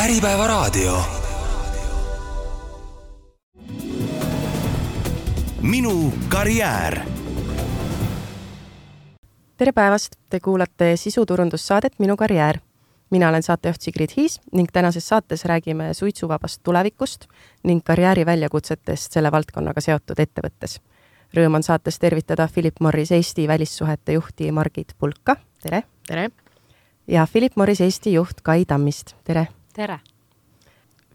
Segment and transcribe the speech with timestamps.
[0.00, 1.02] Äripäevaraadio.
[5.62, 7.00] minu karjäär.
[9.56, 12.58] tere päevast, te kuulate sisuturundussaadet Minu karjäär.
[13.10, 17.26] mina olen saatejuht Sigrid Hiis ning tänases saates räägime suitsuvabast tulevikust
[17.62, 20.80] ning karjääri väljakutsetest selle valdkonnaga seotud ettevõttes.
[21.36, 25.82] Rõõm on saates tervitada Philip Morris Eesti välissuhete juhti Margit Pulka, tere!
[26.06, 26.30] tere!
[27.06, 29.48] ja Philip Morris Eesti juht Kai Tammist, tere!
[29.74, 30.00] Tere!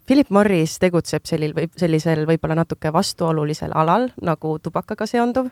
[0.06, 5.50] Philip Morris tegutseb sellil või sellisel võib-olla natuke vastuolulisel alal nagu tubakaga seonduv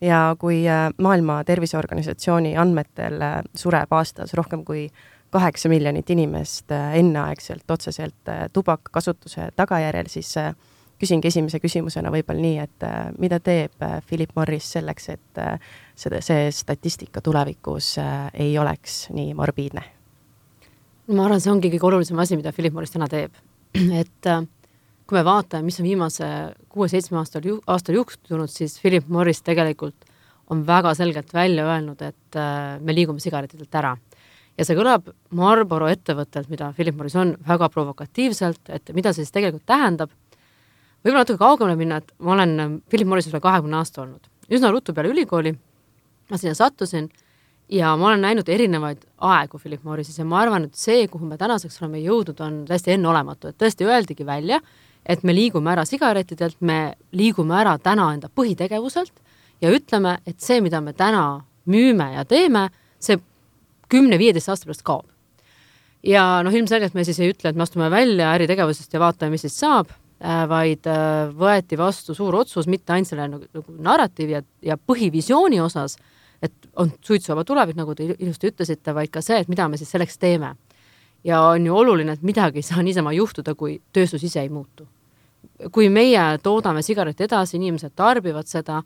[0.00, 4.86] ja kui äh, Maailma Terviseorganisatsiooni andmetel äh, sureb aastas rohkem kui
[5.34, 10.32] kaheksa miljonit inimest äh, enneaegselt otseselt tubakakasutuse tagajärjel, siis
[10.98, 12.88] küsingi esimese küsimusena võib-olla nii, et
[13.18, 15.42] mida teeb Philip Morris selleks, et
[15.94, 17.94] seda, see statistika tulevikus
[18.34, 19.97] ei oleks nii morbiidne?
[21.08, 23.32] Ma arvan, see ongi kõige olulisem asi, mida Philip Morris täna teeb
[24.02, 24.44] et äh,
[25.08, 26.28] kui me vaatame, mis on viimase
[26.72, 30.08] kuue-seitsme aastal ju,, aastal juhtunud, siis Philip Morris tegelikult
[30.52, 33.96] on väga selgelt välja öelnud, et äh, me liigume sigaretidelt ära.
[34.58, 39.32] ja see kõlab Marlboro ettevõttelt, mida Philip Morris on, väga provokatiivselt, et mida see siis
[39.32, 40.10] tegelikult tähendab.
[41.04, 44.28] võib-olla natuke kaugemale minna, et ma olen äh, Philip Morris üle kahekümne aasta olnud.
[44.48, 45.56] üsna ruttu peale ülikooli
[46.30, 47.08] ma sinna sattusin
[47.68, 51.38] ja ma olen näinud erinevaid aegu Philip Morrisis ja ma arvan, et see, kuhu me
[51.40, 54.60] tänaseks oleme jõudnud, on täiesti enneolematu, et tõesti öeldigi välja,
[55.06, 59.12] et me liigume ära sigarettidelt, me liigume ära täna enda põhitegevuselt
[59.62, 62.68] ja ütleme, et see, mida me täna müüme ja teeme,
[63.02, 63.18] see
[63.92, 65.06] kümne-viieteist aasta pärast kaob.
[66.02, 69.42] ja noh, ilmselgelt me siis ei ütle, et me astume välja äritegevusest ja vaatame, mis
[69.44, 69.90] siis saab,
[70.22, 74.76] äh, vaid äh, võeti vastu suur otsus mitte ainult selle nagu, nagu narratiivi ja, ja
[74.78, 75.98] põhivisiooni osas,
[76.42, 79.90] et on suitsuvaba tulevik, nagu te ilusti ütlesite, vaid ka see, et mida me siis
[79.90, 80.54] selleks teeme.
[81.24, 84.86] ja on ju oluline, et midagi ei saa niisama juhtuda, kui tööstus ise ei muutu.
[85.72, 88.82] kui meie toodame sigareti edasi, inimesed tarbivad seda,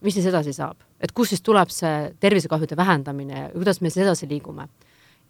[0.00, 4.04] mis siis edasi saab, et kust siis tuleb see tervisekahjude vähendamine ja kuidas me siis
[4.04, 4.68] edasi liigume?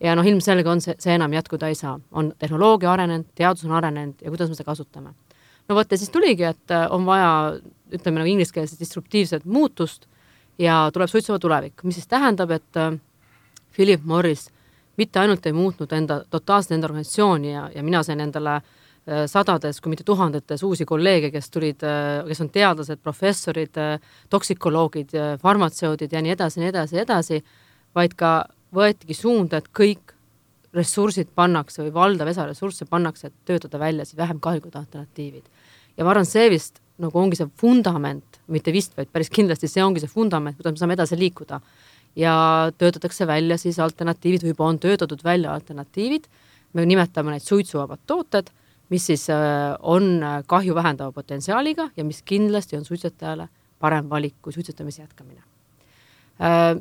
[0.00, 3.72] ja noh, ilmselge on see, see enam jätkuda ei saa, on tehnoloogia arenenud, teadus on
[3.78, 5.14] arenenud ja kuidas me seda kasutame.
[5.68, 7.30] no vot, ja siis tuligi, et on vaja,
[7.94, 10.06] ütleme nagu inglise keeles disruptiivset muutust
[10.58, 12.96] ja tuleb suitsuvaba tulevik, mis siis tähendab, et äh,
[13.74, 14.48] Philip Morris
[14.96, 19.80] mitte ainult ei muutnud enda, totaalselt enda organisatsiooni ja, ja mina sain endale äh, sadades,
[19.80, 23.80] kui mitte tuhandetes uusi kolleege, kes tulid, äh, kes on teadlased, professorid,
[24.32, 27.42] toksikoloogid, farmatseudid ja nii edasi, nii edasi, edasi,
[27.94, 28.36] vaid ka
[28.76, 30.16] võetigi suunda, et kõik
[30.76, 35.44] ressursid pannakse või valdav osa ressursse pannakse, et töötada välja siis vähem kahjulikud alternatiivid.
[35.96, 39.84] ja ma arvan, see vist nagu ongi see vundament, mitte vist, vaid päris kindlasti see
[39.84, 41.60] ongi see vundament, kuidas me saame edasi liikuda.
[42.16, 42.34] ja
[42.80, 46.24] töötatakse välja siis alternatiivid või juba on töötatud välja alternatiivid,
[46.72, 48.48] me nimetame neid suitsuvabad tooted,
[48.88, 54.54] mis siis äh, on kahju vähendava potentsiaaliga ja mis kindlasti on suitsetajale parem valik kui
[54.54, 55.42] suitsetamise jätkamine.
[56.40, 56.80] Äh,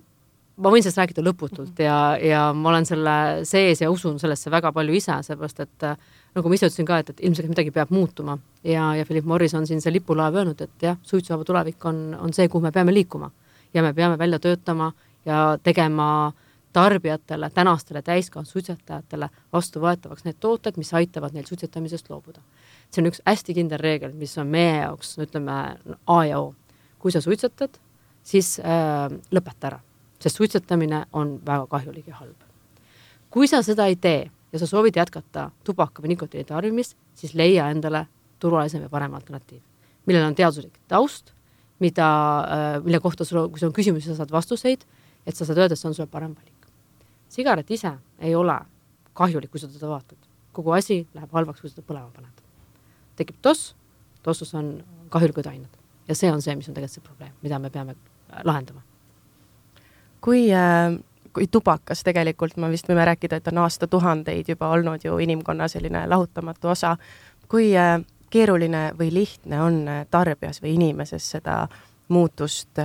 [0.56, 3.16] ma võin sellest rääkida lõputult ja, ja ma olen selle
[3.48, 5.88] sees ja usun sellesse väga palju ise, sellepärast et
[6.36, 9.54] nagu ma ise ütlesin ka, et, et ilmselt midagi peab muutuma ja, ja Philip Morris
[9.56, 12.94] on siin see lipulaev öelnud, et jah, suitsuvaba tulevik on, on see, kuhu me peame
[12.94, 13.32] liikuma.
[13.74, 14.92] ja me peame välja töötama
[15.26, 16.34] ja tegema
[16.74, 22.42] tarbijatele, tänastele täiskasvanud suitsetajatele vastuvõetavaks need tooted, mis aitavad neil suitsetamisest loobuda.
[22.92, 25.58] see on üks hästi kindel reegel, mis on meie jaoks, ütleme,
[26.06, 26.54] A ja O.
[27.00, 27.80] kui sa suitsetad,
[28.24, 29.80] siis äh, lõpeta ära
[30.20, 32.36] sest suitsetamine on väga kahjulik ja halb.
[33.30, 37.68] kui sa seda ei tee ja sa soovid jätkata tubaka või nikotiini tarbimist, siis leia
[37.74, 38.06] endale
[38.40, 39.60] turvalisem ja parem alternatiiv,
[40.08, 41.34] millel on teaduslik taust,
[41.84, 42.08] mida,
[42.40, 44.88] äh, mille kohta sul, kui sul on küsimusi, sa saad vastuseid,
[45.28, 46.70] et sa saad öelda, et see on sulle parem valik.
[47.30, 48.56] sigaret ise ei ole
[49.14, 50.18] kahjulik, kui sa teda vaatad.
[50.56, 52.42] kogu asi läheb halvaks, kui sa teda põlema paned.
[53.16, 53.76] tekib toss,
[54.24, 55.78] tossus on kahjulikud ained
[56.08, 57.96] ja see on see, mis on tegelikult see probleem, mida me peame
[58.44, 58.82] lahendama
[60.26, 60.96] kui äh,
[61.36, 66.06] kui tubakas tegelikult, me vist võime rääkida, et on aastatuhandeid juba olnud ju inimkonna selline
[66.08, 66.96] lahutamatu osa,
[67.52, 68.00] kui äh,
[68.32, 71.66] keeruline või lihtne on äh, tarbijas või inimeses seda
[72.08, 72.78] muutust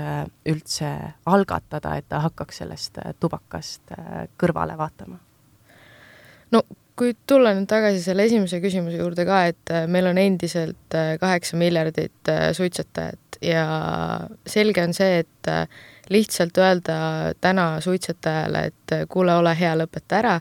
[0.48, 0.90] üldse
[1.28, 3.92] algatada, et ta hakkaks sellest tubakast
[4.40, 5.18] kõrvale vaatama?
[6.56, 6.62] no
[7.00, 12.32] kui tulla nüüd tagasi selle esimese küsimuse juurde ka, et meil on endiselt kaheksa miljardit
[12.56, 13.64] suitsetajat ja
[14.48, 15.52] selge on see, et
[16.10, 16.98] lihtsalt öelda
[17.40, 20.36] täna suitsetajale, et kuule, ole hea, lõpeta ära,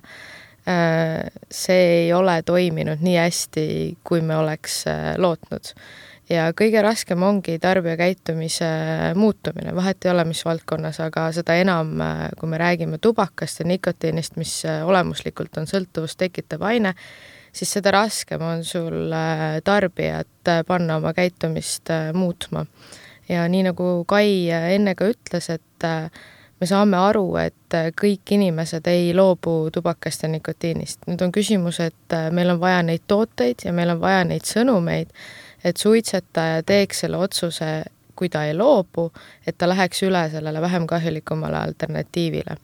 [0.65, 3.65] äh, see ei ole toiminud nii hästi,
[4.03, 5.73] kui me oleks äh, lootnud.
[6.29, 8.67] ja kõige raskem ongi tarbijakäitumise
[9.17, 13.65] muutumine, vahet ei ole, mis valdkonnas, aga seda enam, äh, kui me räägime tubakast ja
[13.65, 16.95] nikotiinist, mis olemuslikult on sõltuvust tekitav aine,
[17.53, 19.13] siis seda raskem on sul
[19.65, 22.65] tarbijat panna oma käitumist muutma.
[23.29, 25.87] Ja nii, nagu Kai enne ka ütles, et
[26.59, 31.05] me saame aru, et kõik inimesed ei loobu tubakast ja nikotiinist.
[31.07, 35.13] nüüd on küsimus, et meil on vaja neid tooteid ja meil on vaja neid sõnumeid,
[35.63, 37.71] et suitsetaja teeks selle otsuse,
[38.15, 39.11] kui ta ei loobu,
[39.47, 42.57] et ta läheks üle sellele vähem kahjulikumale alternatiivile.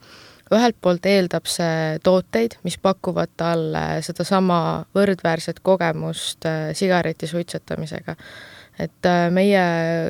[0.53, 8.13] ühelt poolt eeldab see tooteid, mis pakuvad talle sedasama võrdväärset kogemust äh, sigareti suitsetamisega
[8.79, 9.65] et äh, meie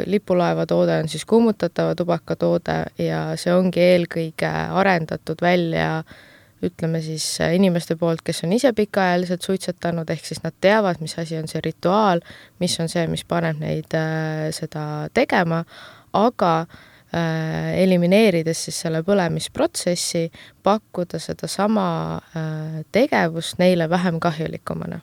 [0.10, 4.50] lipulaeva toode on siis kummutatava tubaka toode ja see ongi eelkõige
[4.82, 6.04] arendatud välja
[6.66, 11.18] ütleme siis äh, inimeste poolt, kes on ise pikaajaliselt suitsetanud, ehk siis nad teavad, mis
[11.20, 12.24] asi on see rituaal,
[12.64, 15.62] mis on see, mis paneb neid äh, seda tegema,
[16.16, 20.30] aga äh, elimineerides siis selle põlemisprotsessi,
[20.64, 21.88] pakkuda sedasama
[22.18, 25.02] äh, tegevust neile vähem kahjulikumana.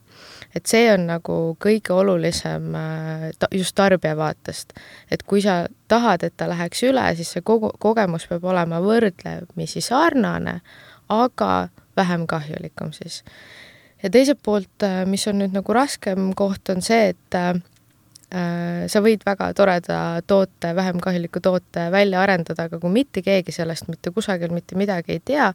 [0.54, 4.72] Et see on nagu kõige olulisem äh, ta, just tarbija vaatest.
[5.10, 9.80] et kui sa tahad, et ta läheks üle, siis see kogu, kogemus peab olema võrdlemisi
[9.84, 10.60] sarnane,
[11.08, 13.22] aga vähem kahjulikum siis.
[14.02, 17.54] ja teiselt poolt, äh, mis on nüüd nagu raskem koht, on see, et äh,
[18.88, 19.96] sa võid väga toreda
[20.26, 25.18] toote, vähem kahjuliku toote välja arendada, aga kui mitte keegi sellest mitte kusagil mitte midagi
[25.18, 25.50] ei tea,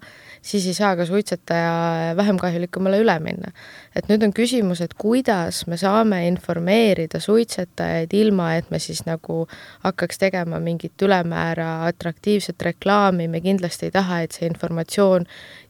[0.45, 3.51] siis ei saa ka suitsetaja vähem kahjulikumale üle minna.
[3.95, 9.47] et nüüd on küsimus, et kuidas me saame informeerida suitsetajaid, ilma et me siis nagu
[9.83, 15.25] hakkaks tegema mingit ülemäära atraktiivset reklaami, me kindlasti ei taha, et see informatsioon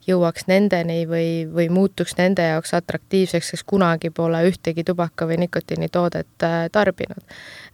[0.08, 6.46] jõuaks nendeni või, või muutuks nende jaoks atraktiivseks, kes kunagi pole ühtegi tubaka- või nikotiinitoodet
[6.46, 7.22] äh, tarbinud.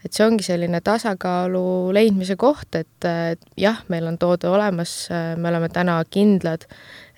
[0.04, 3.08] et see ongi selline tasakaalu leidmise koht, et
[3.56, 6.66] jah, meil on toode olemas, äh, me oleme täna kindlad,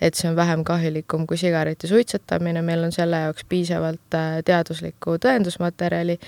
[0.00, 5.16] et see on vähem kahjulikum kui sigareti suitsetamine, meil on selle jaoks piisavalt äh, teaduslikku
[5.24, 6.18] tõendusmaterjali,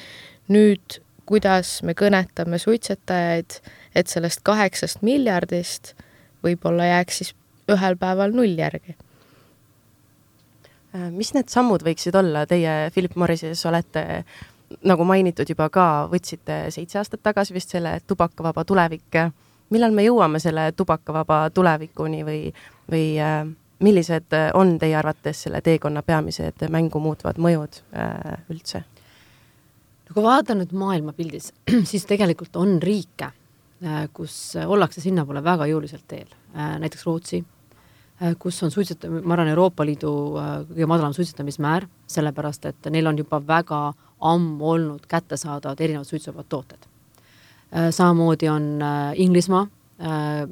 [0.48, 3.58] nüüd kuidas me kõnetame suitsetajaid,
[3.94, 5.92] et sellest kaheksast miljardist
[6.44, 7.34] võib-olla jääks siis
[7.72, 8.96] ühel päeval null järgi.
[10.96, 14.24] Äh, mis need sammud võiksid olla, teie Philip Morrises olete
[14.88, 19.20] nagu mainitud juba ka, võtsite seitse aastat tagasi vist selle tubakavaba tulevik.
[19.70, 22.52] millal me jõuame selle tubakavaba tulevikuni või,
[22.90, 23.44] või äh,
[23.84, 28.82] millised on teie arvates selle teekonna peamised mängu muutvad mõjud äh, üldse?
[30.08, 31.52] no kui vaadata nüüd maailmapildis,
[31.90, 33.28] siis tegelikult on riike,
[34.12, 37.44] kus ollakse sinnapoole väga jõuliselt teel, näiteks Rootsi
[38.38, 43.18] kus on suitsetamine, ma arvan, Euroopa Liidu äh, kõige madalam suitsetamismäär, sellepärast et neil on
[43.18, 43.80] juba väga
[44.30, 46.88] ammu olnud kättesaadavad erinevad suitsuvabad tooted.
[47.70, 48.70] Äh, samamoodi on
[49.14, 49.66] Inglismaa,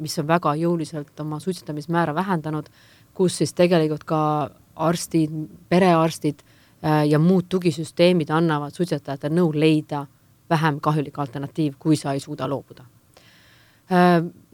[0.02, 2.66] mis on väga jõuliselt oma suitsetamismäära vähendanud,
[3.14, 4.18] kus siis tegelikult ka
[4.74, 5.30] arstid,
[5.70, 6.42] perearstid
[6.82, 10.02] ja muud tugisüsteemid annavad suitsetajatele nõu leida
[10.50, 12.88] vähem kahjulik alternatiiv, kui sa ei suuda loobuda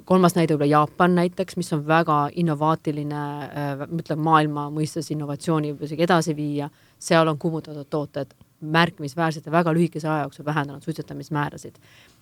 [0.05, 6.07] kolmas näide võib-olla Jaapan näiteks, mis on väga innovaatiline äh,, ütlen maailma mõistes innovatsiooni isegi
[6.07, 11.79] edasi viia, seal on kummutatud tooted märkimisväärselt ja väga lühikese aja jooksul vähendanud suitsetamismäärasid.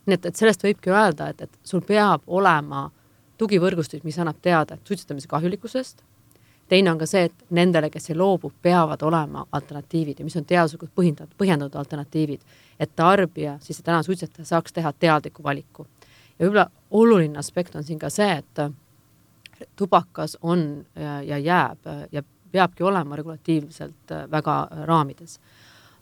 [0.07, 2.91] nii et, et sellest võibki öelda, et, et sul peab olema
[3.39, 6.03] tugivõrgustik, mis annab teada suitsetamise kahjulikkusest,
[6.69, 10.45] teine on ka see, et nendele, kes ei loobu, peavad olema alternatiivid ja mis on
[10.49, 12.45] teaduslikult põhjendatud, põhjendatud alternatiivid,
[12.81, 15.87] et tarbija, siis täna suitsetaja saaks teha teadliku valiku.
[16.39, 22.23] Ja võib-olla oluline aspekt on siin ka see, et tubakas on ja, ja jääb ja
[22.53, 25.41] peabki olema regulatiivselt väga raamides.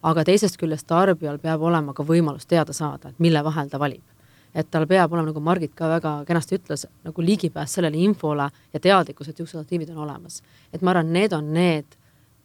[0.02, 4.02] aga teisest küljest tarbijal peab olema ka võimalus teada saada, et mille vahel ta valib.
[4.54, 8.80] et tal peab olema, nagu Margit ka väga kenasti ütles, nagu ligipääs sellele infole ja
[8.80, 10.42] teadlikkus, et niisugused alternatiivid on olemas.
[10.72, 11.96] et ma arvan, need on need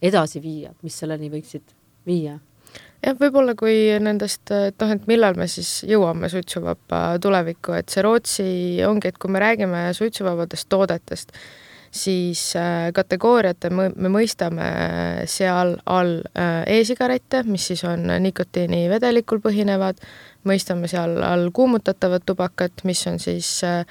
[0.02, 2.40] edasiviijad, mis selleni võiksid viia
[3.03, 8.05] jah, võib-olla kui nendest, et noh, et millal me siis jõuame suitsuvaba tulevikku, et see
[8.05, 8.48] Rootsi
[8.88, 11.36] ongi, et kui me räägime suitsuvabadest toodetest,
[11.93, 14.65] siis äh, kategooriate me mõistame
[15.29, 20.01] seal all äh, e-sigarette, mis siis on nikotiinivedelikul põhinevad,
[20.50, 23.86] mõistame seal all kuumutatavad tubakat, mis on siis äh,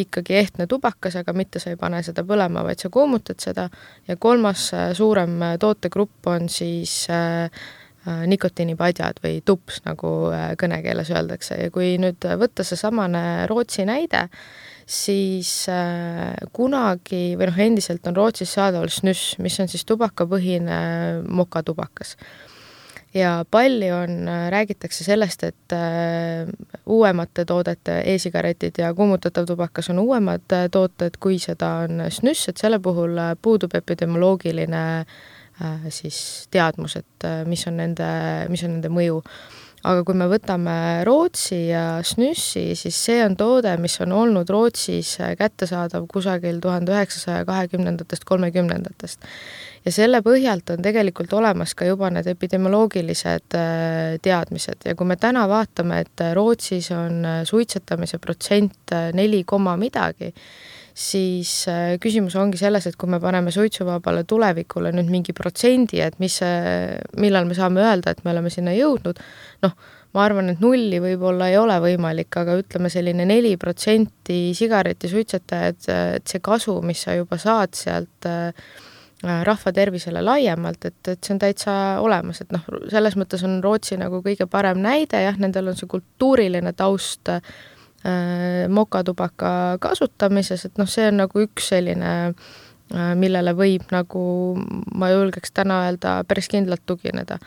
[0.00, 3.68] ikkagi ehtne tubakas, aga mitte sa ei pane seda põlema, vaid sa kuumutad seda
[4.08, 11.58] ja kolmas suurem tootegrupp on siis äh, Äh, nikotiinipadjad või tups, nagu äh, kõnekeeles öeldakse
[11.62, 14.26] ja kui nüüd võtta seesamane Rootsi näide,
[14.84, 20.80] siis äh, kunagi või noh, endiselt on Rootsis saadaval snus, mis on siis tubakapõhine
[21.28, 22.16] mokatubakas.
[23.14, 25.74] ja palju on, räägitakse sellest, et
[26.86, 32.80] uuemate toodete e-sigaretid ja kuumutatav tubakas on uuemad tooted, kui seda on snus, et selle
[32.82, 35.22] puhul puudub epidemioloogiline äh,
[35.88, 36.16] siis
[36.50, 38.08] teadmused, mis on nende,
[38.50, 39.20] mis on nende mõju
[39.84, 45.16] aga kui me võtame Rootsi ja snussi, siis see on toode, mis on olnud Rootsis
[45.38, 49.28] kättesaadav kusagil tuhande üheksasaja kahekümnendatest, kolmekümnendatest.
[49.84, 55.18] ja selle põhjalt on tegelikult olemas ka juba need epidemioloogilised äh, teadmised ja kui me
[55.20, 60.32] täna vaatame, et Rootsis on äh, suitsetamise protsent äh, neli koma midagi,
[60.94, 61.64] siis
[62.02, 66.94] küsimus ongi selles, et kui me paneme suitsuvabale tulevikule nüüd mingi protsendi, et mis see,
[67.18, 69.18] millal me saame öelda, et me oleme sinna jõudnud,
[69.66, 69.74] noh,
[70.14, 75.86] ma arvan, et nulli võib-olla ei ole võimalik, aga ütleme, selline neli protsenti sigaretisuitsetajad,
[76.20, 78.54] et see kasu, mis sa juba saad sealt äh,
[79.24, 83.98] rahva tervisele laiemalt, et, et see on täitsa olemas, et noh, selles mõttes on Rootsi
[83.98, 87.42] nagu kõige parem näide, jah, nendel on see kultuuriline taust äh,
[88.68, 92.52] mokatubaka kasutamises, et noh, see on nagu üks selline äh,
[92.92, 94.22] Äh, millele võib nagu,
[94.92, 97.38] ma julgeks täna öelda, päris kindlalt tugineda.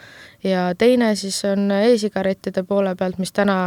[0.43, 3.57] ja teine siis on e-sigarettide poole pealt, mis täna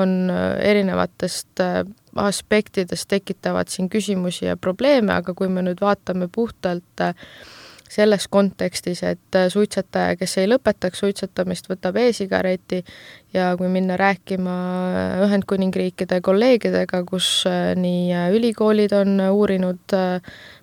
[0.00, 1.84] on erinevatest äh,
[2.16, 7.14] aspektidest tekitavad siin küsimusi ja probleeme, aga kui me nüüd vaatame puhtalt äh,
[7.92, 12.80] selles kontekstis, et suitsetaja, kes ei lõpetaks suitsetamist, võtab e-sigareti
[13.34, 14.54] ja kui minna rääkima
[15.26, 17.44] Ühendkuningriikide kolleegidega, kus
[17.76, 19.96] nii ülikoolid on uurinud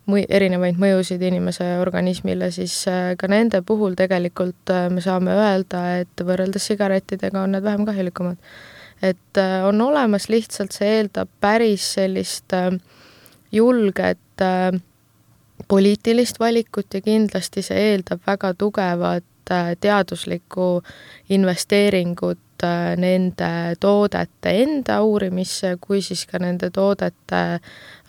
[0.10, 5.84] mõi-, erinevaid mõjusid inimese organismile, siis äh, ka nende puhul tegelikult äh, me saame öelda,
[6.04, 8.38] et võrreldes sigarettidega on need vähem kahjulikumad.
[9.02, 12.56] et äh, on olemas, lihtsalt see eeldab päris sellist
[13.52, 14.44] julget
[15.68, 19.26] poliitilist valikut ja kindlasti see eeldab väga tugevat
[19.82, 20.84] teaduslikku
[21.30, 22.38] investeeringut
[22.98, 27.40] nende toodete enda uurimisse, kui siis ka nende toodete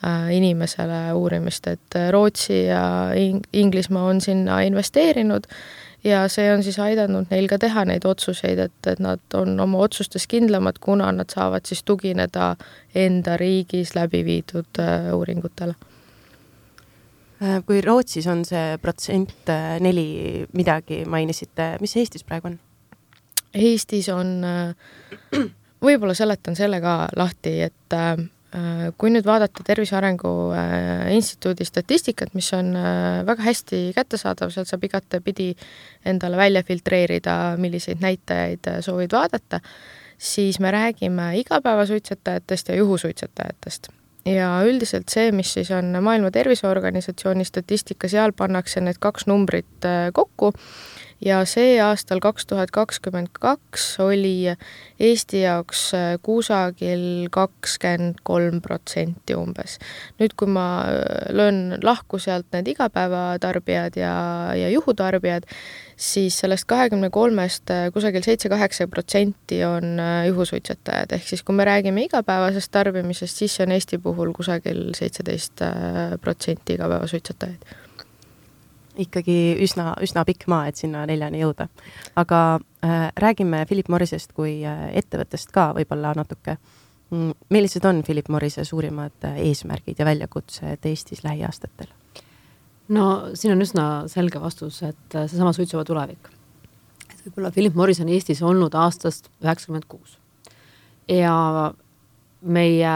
[0.06, 5.44] Äh, inimesele uurimist, et äh, Rootsi ja Ing-, Inglismaa on sinna investeerinud
[6.04, 9.82] ja see on siis aidanud neil ka teha neid otsuseid, et, et nad on oma
[9.84, 12.54] otsustes kindlamad, kuna nad saavad siis tugineda
[12.94, 15.76] enda riigis läbi viidud äh, uuringutele.
[17.66, 19.48] Kui Rootsis on see protsent
[19.80, 22.58] neli midagi, mainisite, mis Eestis praegu on?
[23.56, 24.34] Eestis on,
[25.86, 27.96] võib-olla seletan selle ka lahti, et
[28.50, 34.50] Äh, kui nüüd vaadata Tervise Arengu äh, Instituudi statistikat, mis on äh, väga hästi kättesaadav,
[34.50, 35.52] sealt saab igatepidi
[36.10, 39.62] endale välja filtreerida, milliseid näitajaid soovid vaadata,
[40.18, 43.92] siis me räägime igapäevasuitsetajatest ja juhusuitsetajatest.
[44.30, 50.52] Ja üldiselt see, mis siis on Maailma Terviseorganisatsiooni statistika, seal pannakse need kaks numbrit kokku
[51.24, 54.52] ja see aastal kaks tuhat kakskümmend kaks oli
[55.00, 59.78] Eesti jaoks äh, kusagil kakskümmend kolm protsenti umbes.
[60.20, 64.14] nüüd, kui ma äh, löön lahku sealt need igapäevatarbijad ja,
[64.56, 65.48] ja juhutarbijad,
[65.96, 72.08] siis sellest kahekümne kolmest äh, kusagil seitse-kaheksa protsenti on juhusuitsetajad, ehk siis kui me räägime
[72.08, 75.64] igapäevasest tarbimisest, siis see on Eesti puhul kusagil seitseteist
[76.20, 77.89] protsenti igapäevasuitsetajaid
[78.98, 81.68] ikkagi üsna, üsna pikk maa, et sinna neljani jõuda.
[82.16, 86.56] aga äh, räägime Philip Morrisest kui äh, ettevõttest ka võib-olla natuke
[87.10, 87.32] mm,.
[87.48, 91.86] millised on Philip Morrise suurimad äh, eesmärgid ja väljakutsed Eestis lähiaastatel?
[92.88, 96.32] no siin on üsna selge vastus, et äh, seesama suitsuvaba tulevik.
[97.10, 100.18] et võib-olla Philip Morris on Eestis olnud aastast üheksakümmend kuus
[101.08, 101.72] ja
[102.40, 102.92] meie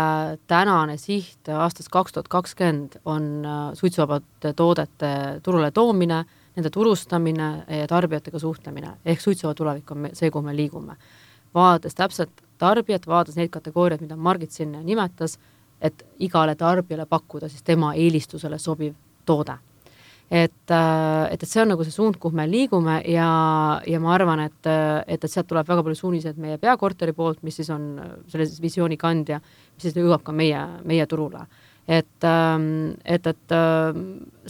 [0.48, 5.10] tänane siht aastast kaks tuhat kakskümmend on äh, suitsuvabade toodete
[5.42, 6.24] turule toomine,
[6.56, 10.96] nende turustamine ja tarbijatega suhtlemine, ehk suitsuvaba tulevik on see, kuhu me liigume.
[11.54, 15.38] vaadates täpselt tarbijat, vaadates neid kategooriaid, mida Margit siin nimetas,
[15.80, 18.94] et igale tarbijale pakkuda siis tema eelistusele sobiv
[19.26, 19.58] toode
[20.34, 23.26] et, äh, et, et see on nagu see suund, kuhu me liigume ja,
[23.86, 27.60] ja ma arvan, et, et, et sealt tuleb väga palju suuniseid meie peakorteri poolt, mis
[27.60, 27.92] siis on
[28.32, 29.38] selle visiooni kandja,
[29.76, 31.46] mis siis jõuab ka meie, meie turule.
[31.86, 34.00] et, ähm, et, et äh,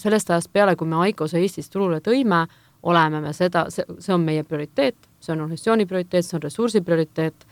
[0.01, 2.47] sellest ajast peale, kui me Aicose Eestis turule tõime,
[2.85, 7.47] oleme me seda, see, on meie prioriteet, see on organisatsiooni prioriteet, see on ressursi prioriteet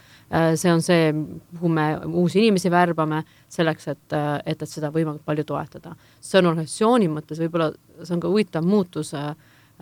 [0.57, 1.13] see on see,
[1.59, 3.23] kuhu me uusi inimesi värbame
[3.53, 5.95] selleks, et, äh, et, et seda võimalikult palju toetada.
[6.21, 7.73] see on organisatsiooni mõttes võib-olla,
[8.03, 9.35] see on ka huvitav muutus äh,,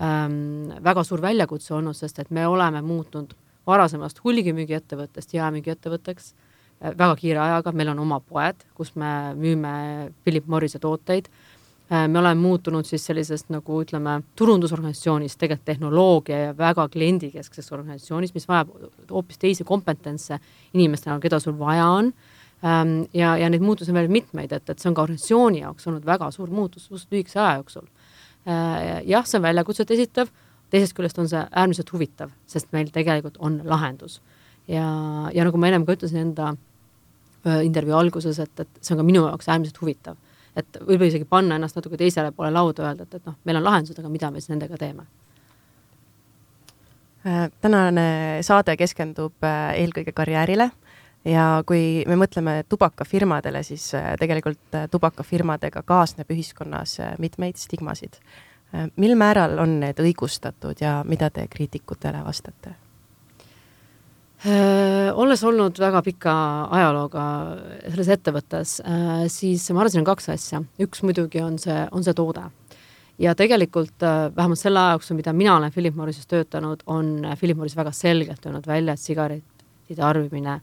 [0.03, 3.35] ähm, väga suur väljakutse olnud, sest et me oleme muutunud
[3.67, 10.51] varasemast hulgimüügiettevõttest jaemüügiettevõtteks äh, väga kiire ajaga, meil on oma poed, kus me müüme Philip
[10.51, 11.50] Morrise tooteid äh, Äh,
[11.91, 18.47] me oleme muutunud siis sellisest nagu ütleme, turundusorganisatsioonist tegelikult tehnoloogia ja väga kliendikeskseks organisatsioonist, mis
[18.49, 18.71] vajab
[19.11, 20.39] hoopis teisi kompetentse
[20.75, 22.13] inimestena, keda sul vaja on.
[22.63, 25.89] Ähm, ja, ja neid muutusi on veel mitmeid, et, et see on ka organisatsiooni jaoks
[25.91, 27.89] olnud väga suur muutus suhteliselt lühikese aja jooksul
[28.47, 30.31] jah, see on väljakutset esitav,
[30.71, 34.21] teisest küljest on see äärmiselt huvitav, sest meil tegelikult on lahendus.
[34.69, 36.55] ja, ja nagu ma ennem ka ütlesin enda
[37.65, 40.17] intervjuu alguses, et, et see on ka minu jaoks äärmiselt huvitav.
[40.61, 43.67] Et võib-olla isegi panna ennast natuke teisele poole lauda, öelda, et, et noh, meil on
[43.67, 45.09] lahendused, aga mida me siis nendega teeme
[47.61, 48.05] tänane
[48.41, 50.71] saade keskendub eelkõige karjäärile
[51.25, 58.21] ja kui me mõtleme tubakafirmadele, siis äh, tegelikult äh, tubakafirmadega kaasneb ühiskonnas äh, mitmeid stigmasid.
[58.97, 62.71] mil määral on need õigustatud ja mida te kriitikutele vastate?
[64.41, 66.33] Olles olnud väga pika
[66.73, 67.25] ajalooga
[67.91, 68.79] selles ettevõttes,
[69.29, 70.63] siis ma arvan, siin on kaks asja.
[70.81, 72.47] üks muidugi on see, on see toode.
[73.21, 77.77] ja tegelikult vähemalt selle aja jooksul, mida mina olen Philip Morrisis töötanud, on Philip Morris
[77.77, 80.61] väga selgelt öelnud välja, et sigarettide tarbimine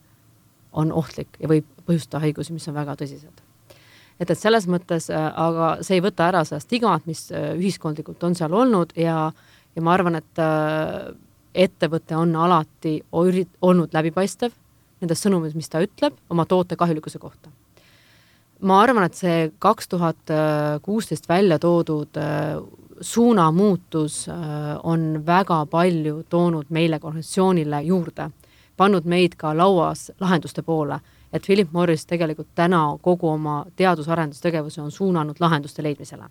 [0.77, 3.43] on ohtlik ja võib põhjustada haigusi, mis on väga tõsised.
[4.19, 8.24] et, et selles mõttes, äh, aga see ei võta ära seda stigmat, mis äh, ühiskondlikult
[8.24, 9.31] on seal olnud ja,
[9.75, 11.13] ja ma arvan, et äh,
[11.58, 14.54] ettevõte on alati olnud läbipaistev
[15.02, 17.50] nendes sõnumides, mis ta ütleb oma toote kahjulikkuse kohta.
[18.62, 20.34] ma arvan, et see kaks tuhat
[20.82, 22.18] kuusteist välja toodud
[23.02, 24.26] suunamuutus
[24.84, 28.32] on väga palju toonud meile kui organisatsioonile juurde
[28.78, 31.00] pannud meid ka lauas lahenduste poole,
[31.34, 36.30] et Philip Morris tegelikult täna kogu oma teadus-arendustegevuse on suunanud lahenduste leidmisele.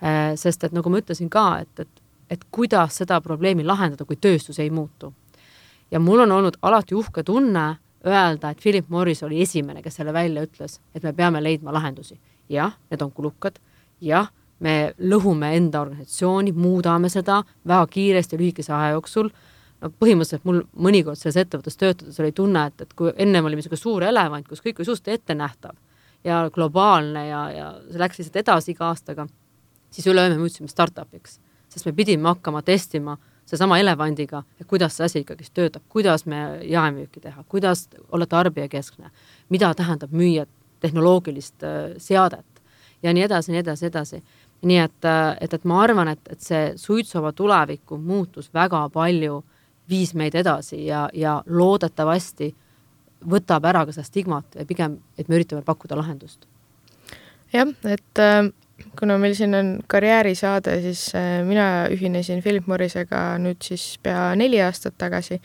[0.00, 4.16] Äh, sest et nagu ma ütlesin ka, et, et, et kuidas seda probleemi lahendada, kui
[4.16, 5.14] tööstus ei muutu.
[5.90, 10.12] ja mul on olnud alati uhke tunne öelda, et Philip Morris oli esimene, kes selle
[10.12, 12.20] välja ütles, et me peame leidma lahendusi.
[12.48, 13.58] jah, need on kulukad,
[14.00, 19.30] jah, me lõhume enda organisatsiooni, muudame seda väga kiiresti lühikese aja jooksul
[19.80, 23.80] no põhimõtteliselt mul mõnikord selles ettevõttes töötades oli tunne, et, et kui ennem oli niisugune
[23.80, 25.76] suur elevant, kus kõik oli suhteliselt ettenähtav
[26.24, 29.26] ja globaalne ja, ja see läks lihtsalt edasi iga aastaga,
[29.90, 31.38] siis üleöö me muutusime startup'iks,
[31.70, 33.16] sest me pidime hakkama testima
[33.50, 39.10] seesama elevandiga, et kuidas see asi ikkagi töötab, kuidas me jaemüüki teha, kuidas olla tarbijakeskne,
[39.50, 40.46] mida tähendab müüa
[40.80, 42.62] tehnoloogilist äh, seadet
[43.02, 44.22] ja nii edasi, nii edasi, edasi.
[44.62, 49.42] nii et, äh, et, et ma arvan, et, et see suitsuvaba tuleviku muutus väga palju
[49.88, 52.52] viis meid edasi ja, ja loodetavasti
[53.30, 56.46] võtab ära ka seda stigmat ja pigem, et me üritame pakkuda lahendust.
[57.52, 58.52] jah, et äh,
[58.98, 64.60] kuna meil siin on karjäärisaade, siis äh, mina ühinesin Philip Morrisega nüüd siis pea neli
[64.62, 65.40] aastat tagasi.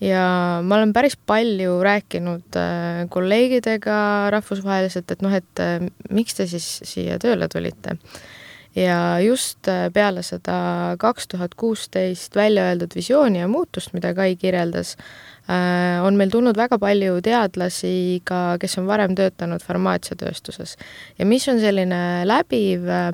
[0.00, 3.98] Ja ma olen päris palju rääkinud äh, kolleegidega
[4.34, 5.78] rahvusvaheliselt, et noh, et äh,
[6.12, 7.96] miks te siis siia tööle tulite.
[8.76, 9.64] Ja just
[9.96, 10.56] peale seda
[11.00, 14.98] kaks tuhat kuusteist välja öeldud visiooni ja muutust, mida Kai kirjeldas,
[15.46, 20.74] on meil tulnud väga palju teadlasi ka, kes on varem töötanud farmaatsiatööstuses.
[21.18, 23.12] ja mis on selline läbiv äh,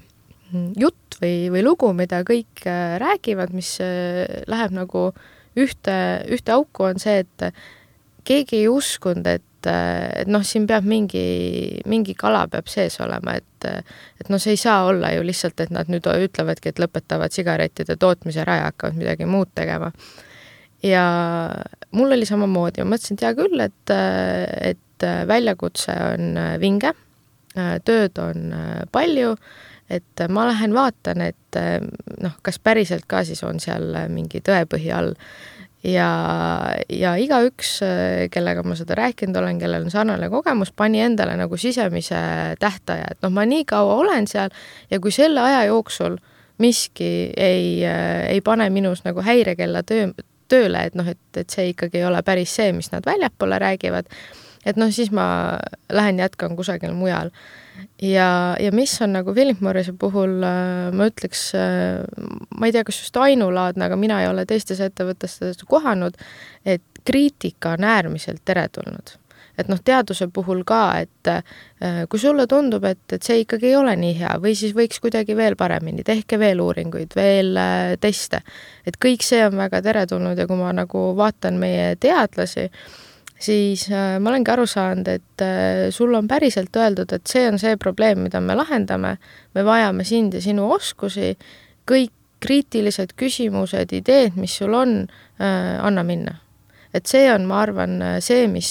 [0.76, 2.64] jutt või, või lugu, mida kõik
[3.02, 3.76] räägivad, mis
[4.48, 5.06] läheb nagu
[5.56, 5.94] ühte,
[6.32, 7.52] ühte auku, on see, et
[8.28, 11.22] keegi ei uskunud, et, et noh, siin peab mingi,
[11.88, 15.70] mingi kala peab sees olema, et et noh, see ei saa olla ju lihtsalt, et
[15.70, 19.92] nad nüüd ütlevadki, et lõpetavad sigarettide tootmise ära ja hakkavad midagi muud tegema.
[20.82, 21.04] Ja
[21.92, 23.94] mul oli samamoodi, ma mõtlesin, et hea küll, et,
[24.72, 26.92] et väljakutse on vinge,
[27.86, 28.52] tööd on
[28.94, 29.34] palju,
[29.92, 31.58] et ma lähen vaatan, et
[32.22, 35.16] noh, kas päriselt ka siis on seal mingi tõepõhi all.
[35.82, 36.06] Ja,
[36.94, 37.80] ja igaüks,
[38.30, 42.20] kellega ma seda rääkinud olen, kellel on sarnane kogemus, pani endale nagu sisemise
[42.62, 44.54] tähtaja, et noh, ma nii kaua olen seal
[44.92, 46.20] ja kui selle aja jooksul
[46.62, 50.12] miski ei, ei pane minus nagu häirekella töö,
[50.52, 54.10] tööle, et noh, et, et see ikkagi ei ole päris see, mis nad väljapoole räägivad,
[54.68, 55.26] et noh, siis ma
[55.92, 57.32] lähen jätkan kusagil mujal.
[58.02, 62.04] ja, ja mis on nagu Philip Morrise puhul, äh, ma ütleks, äh,
[62.58, 66.20] ma ei tea, kas just ainulaadne, aga mina ei ole teistes ettevõtetes kohanud,
[66.64, 69.16] et kriitika on äärmiselt teretulnud
[69.58, 73.76] et noh, teaduse puhul ka, et äh, kui sulle tundub, et, et see ikkagi ei
[73.76, 77.58] ole nii hea või siis võiks kuidagi veel paremini, tehke veel uuringuid, veel
[78.00, 78.42] teste.
[78.86, 82.70] et kõik see on väga teretulnud ja kui ma nagu vaatan meie teadlasi,
[83.42, 87.58] siis äh, ma olengi aru saanud, et äh, sul on päriselt öeldud, et see on
[87.60, 89.16] see probleem, mida me lahendame,
[89.54, 91.34] me vajame sind ja sinu oskusi,
[91.88, 92.12] kõik
[92.42, 95.02] kriitilised küsimused, ideed, mis sul on,
[95.38, 96.38] äh, anna minna.
[96.94, 98.70] Et see on, ma arvan, see, mis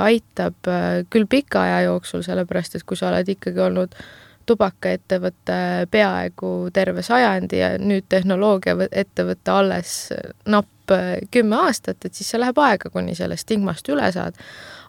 [0.00, 0.68] aitab
[1.10, 3.96] küll pika aja jooksul, sellepärast et kui sa oled ikkagi olnud
[4.44, 9.94] tubakaettevõte peaaegu terve sajandi ja nüüd tehnoloogiaettevõte alles
[10.44, 14.36] napp Äh, kümme aastat, et siis see läheb aega, kuni sellest stigmast üle saad.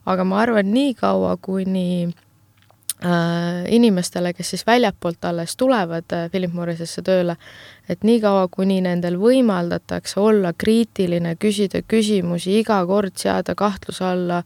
[0.06, 2.25] aga ma arvan, nii kaua, kuni äh,
[3.70, 7.36] inimestele, kes siis väljapoolt alles tulevad äh, Philip Morrisesse tööle,
[7.90, 14.40] et niikaua, kuni nendel võimaldatakse olla kriitiline, küsida küsimusi, iga kord seada kahtluse alla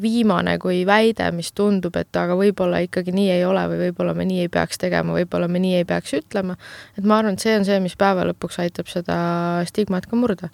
[0.00, 4.26] viimane kui väide, mis tundub, et aga võib-olla ikkagi nii ei ole või võib-olla me
[4.30, 6.56] nii ei peaks tegema, võib-olla me nii ei peaks ütlema,
[6.98, 9.18] et ma arvan, et see on see, mis päeva lõpuks aitab seda
[9.66, 10.50] stigmat ka murda.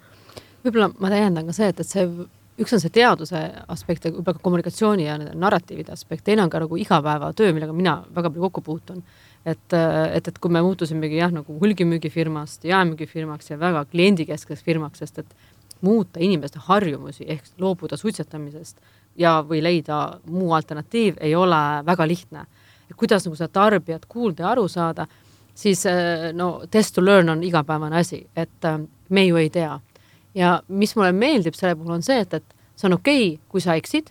[0.65, 2.09] võib-olla ma täiendan ka see, et, et see
[2.61, 3.41] üks on see teaduse
[3.73, 7.97] aspekt ja võib-olla ka kommunikatsiooni ja narratiivide aspekt, teine on ka nagu igapäevatöö, millega mina
[8.15, 9.03] väga palju kokku puutun.
[9.45, 15.23] et, et, et kui me muutusimegi jah, nagu hulgimüügifirmast jaemüügifirmaks ja väga kliendikeskseks firmaks, sest
[15.23, 15.37] et
[15.81, 18.77] muuta inimeste harjumusi ehk loobuda suitsetamisest
[19.17, 22.45] ja, või leida muu alternatiiv ei ole väga lihtne.
[22.97, 25.07] kuidas nagu seda tarbijat kuulda ja aru saada,
[25.55, 25.85] siis
[26.35, 28.67] no test to learn on igapäevane asi, et
[29.09, 29.79] me ju ei tea.
[30.35, 33.63] Ja mis mulle meeldib selle puhul on see, et, et see on okei okay,, kui
[33.65, 34.11] sa eksid,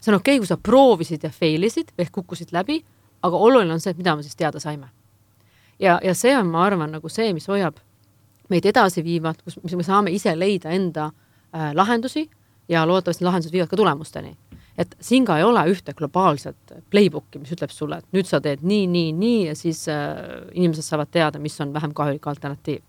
[0.00, 2.80] see on okei okay,, kui sa proovisid ja fail isid ehk kukkusid läbi,
[3.22, 4.88] aga oluline on see, et mida me siis teada saime.
[5.78, 7.78] ja, ja see on, ma arvan, nagu see, mis hoiab
[8.48, 12.28] meid edasiviivad, kus me saame ise leida enda äh, lahendusi
[12.68, 14.36] ja loodetavasti lahendused viivad ka tulemusteni.
[14.78, 18.62] et siin ka ei ole ühte globaalset playbook'i, mis ütleb sulle, et nüüd sa teed
[18.62, 20.14] nii, nii, nii ja siis äh,
[20.54, 22.82] inimesed saavad teada, mis on vähem kahjulik alternatiiv.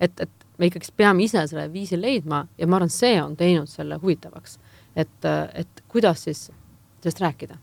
[0.00, 3.70] et, et me ikkagist peame ise selle viisi leidma ja ma arvan, see on teinud
[3.70, 4.58] selle huvitavaks.
[4.96, 6.50] et, et kuidas siis
[7.00, 7.58] sellest rääkida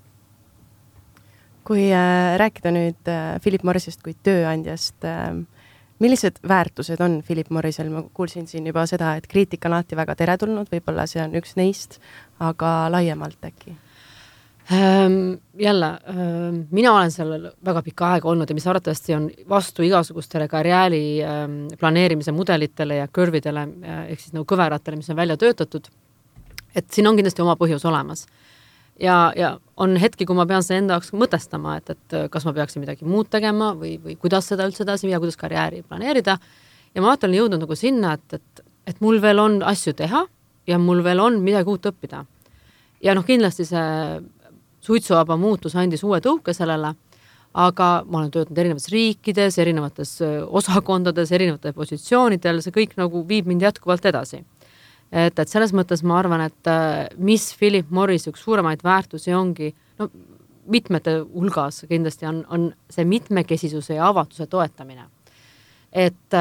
[1.65, 5.33] kui äh, rääkida nüüd äh, Philip Morrisist kui tööandjast äh,,
[6.03, 10.15] millised väärtused on Philip Morrisel, ma kuulsin siin juba seda, et kriitika on alati väga
[10.19, 11.99] teretulnud, võib-olla see on üks neist,
[12.43, 13.77] aga laiemalt äkki?
[14.71, 19.83] Ehm, jälle, ehm, mina olen seal väga pikka aega olnud ja mis arvatavasti on vastu
[19.85, 23.67] igasugustele karjääri ehm, planeerimise mudelitele ja curve'idele
[24.07, 25.87] ehk siis nagu kõveratele, mis on välja töötatud.
[26.75, 28.25] et siin on kindlasti oma põhjus olemas
[28.99, 32.53] ja, ja on hetki, kui ma pean seda enda jaoks mõtestama, et, et kas ma
[32.53, 36.37] peaksin midagi muud tegema või, või kuidas seda üldse edasi viia, kuidas karjääri planeerida.
[36.95, 40.25] ja ma vaatan jõudnud nagu sinna, et, et, et mul veel on asju teha
[40.67, 42.25] ja mul veel on midagi uut õppida.
[43.03, 43.85] ja noh, kindlasti see
[44.85, 46.93] suitsuvaba muutus andis uue tõuke sellele,
[47.55, 50.17] aga ma olen töötanud erinevates riikides, erinevates
[50.47, 54.43] osakondades, erinevatel positsioonidel, see kõik nagu viib mind jätkuvalt edasi
[55.11, 56.71] et, et selles mõttes ma arvan, et
[57.17, 60.09] mis Philip Morris üks suuremaid väärtusi ongi, no
[60.71, 65.05] mitmete hulgas kindlasti on, on see mitmekesisuse ja avatuse toetamine.
[65.91, 66.39] et,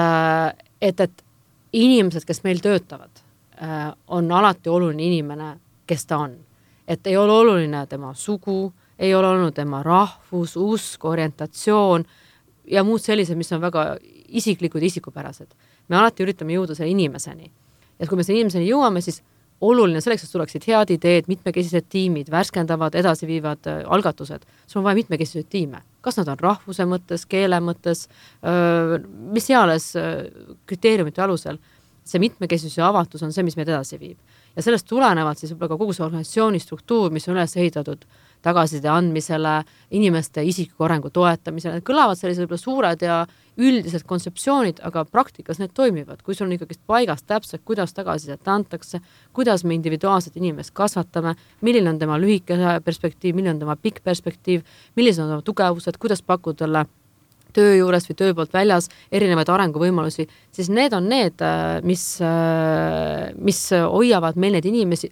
[0.81, 1.25] et, et
[1.73, 3.23] inimesed, kes meil töötavad,
[4.09, 5.55] on alati oluline inimene,
[5.87, 6.35] kes ta on.
[6.89, 12.05] Et ei ole oluline tema sugu, ei ole olnud tema rahvus, usk, orientatsioon
[12.71, 13.97] ja muud sellised, mis on väga
[14.29, 15.55] isiklikud, isikupärased.
[15.89, 17.51] me alati üritame jõuda selle inimeseni
[17.99, 19.23] ja kui me selle inimeseni jõuame, siis
[19.65, 25.01] oluline selleks, et tuleksid head ideed, mitmekesised tiimid, värskendavad, edasiviivad äh, algatused, sul on vaja
[25.03, 25.83] mitmekesiseid tiime.
[26.05, 28.03] kas nad on rahvuse mõttes, keele mõttes,
[29.33, 29.87] mis iganes
[30.69, 31.57] kriteeriumite alusel,
[32.05, 34.19] see mitmekesisus ja avatus on see, mis meid edasi viib.
[34.57, 38.05] Ja sellest tulenevalt siis võib-olla ka kogu see organisatsiooni struktuur, mis on üles ehitatud
[38.45, 39.63] tagasiside andmisele,
[39.97, 43.21] inimeste isikliku arengu toetamisele, need kõlavad sellised võib-olla suured ja
[43.55, 49.01] üldised kontseptsioonid, aga praktikas need toimivad, kui sul on ikkagist paigas täpselt, kuidas tagasisidet antakse,
[49.33, 54.67] kuidas me individuaalset inimest kasvatame, milline on tema lühike perspektiiv, milline on tema pikk perspektiiv,
[54.99, 56.85] millised on tema tugevused, kuidas pakkuda talle
[57.55, 63.33] töö juures või töö poolt väljas erinevaid arenguvõimalusi, siis need on need, äh, mis, äh,
[63.39, 65.11] mis hoiavad meil neid inimesi,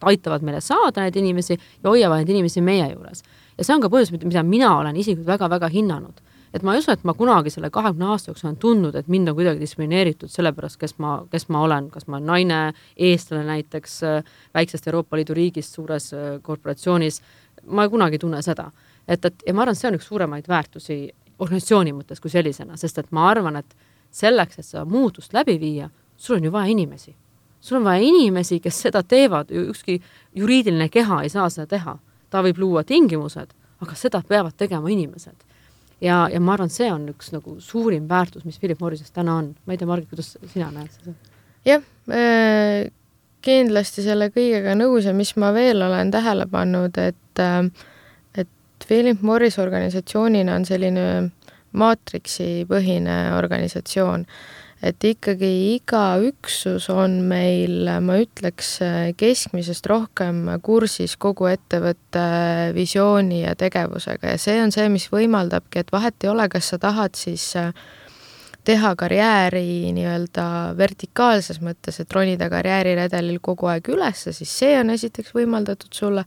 [0.00, 3.22] aitavad meile saada neid inimesi ja hoiavad neid inimesi meie juures.
[3.58, 6.20] ja see on ka põhjus, mida mina olen isiklikult väga-väga hinnanud.
[6.54, 9.28] et ma ei usu, et ma kunagi selle kahekümne aasta jooksul olen tundnud, et mind
[9.28, 14.02] on kuidagi diskrimineeritud sellepärast, kes ma, kes ma olen, kas ma olen naine, eestlane näiteks
[14.02, 14.24] äh,
[14.54, 16.10] väiksest Euroopa Liidu riigist suures
[16.42, 17.22] korporatsioonis,
[17.66, 18.70] ma ei kunagi tunne seda
[19.08, 20.98] et, et ja ma arvan, et see on üks suuremaid väärtusi
[21.38, 23.76] organisatsiooni mõttes kui sellisena, sest et ma arvan, et
[24.12, 27.16] selleks, et seda muutust läbi viia, sul on ju vaja inimesi.
[27.60, 30.00] sul on vaja inimesi, kes seda teevad, ükski
[30.34, 31.98] juriidiline keha ei saa seda teha.
[32.30, 35.36] ta võib luua tingimused, aga seda peavad tegema inimesed.
[36.00, 39.54] ja, ja ma arvan, see on üks nagu suurim väärtus, mis Philip Morrises täna on.
[39.66, 41.14] ma ei tea, Margit, kuidas sina näed seda?
[41.64, 42.90] jah äh,,
[43.42, 47.66] kindlasti selle kõigega nõus ja mis ma veel olen tähele pannud, et äh,
[48.92, 51.04] Philip Morris organisatsioonina on selline
[51.80, 54.26] maatriksi põhine organisatsioon,
[54.84, 58.74] et ikkagi iga üksus on meil, ma ütleks,
[59.16, 62.26] keskmisest rohkem kursis kogu ettevõtte
[62.76, 64.34] visiooni ja tegevusega.
[64.34, 67.54] Ja see on see, mis võimaldabki, et vahet ei ole, kas sa tahad siis
[68.68, 75.32] teha karjääri nii-öelda vertikaalses mõttes, et ronida karjääriredelil kogu aeg ülesse, siis see on esiteks
[75.32, 76.26] võimaldatud sulle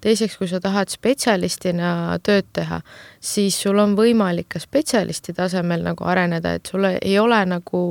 [0.00, 2.80] teiseks, kui sa tahad spetsialistina tööd teha,
[3.20, 7.82] siis sul on võimalik ka spetsialisti tasemel nagu areneda, et sul ei ole nagu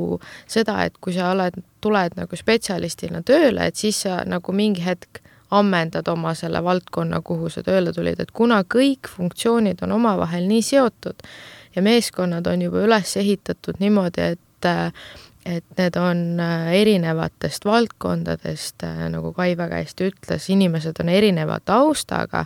[0.48, 5.22] seda, et kui sa oled, tuled nagu spetsialistina tööle, et siis sa nagu mingi hetk
[5.52, 10.63] ammendad oma selle valdkonna, kuhu sa tööle tulid, et kuna kõik funktsioonid on omavahel nii
[10.65, 11.24] seotud
[11.76, 14.70] ja meeskonnad on juba üles ehitatud niimoodi, et
[15.47, 21.60] et need on äh, erinevatest valdkondadest, äh, nagu Kai väga hästi ütles, inimesed on erineva
[21.63, 22.45] taustaga,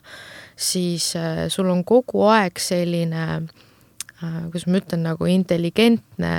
[0.55, 3.25] siis äh, sul on kogu aeg selline
[4.21, 6.33] kuidas ma ütlen, nagu intelligentne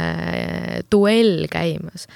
[0.87, 2.07] duell käimas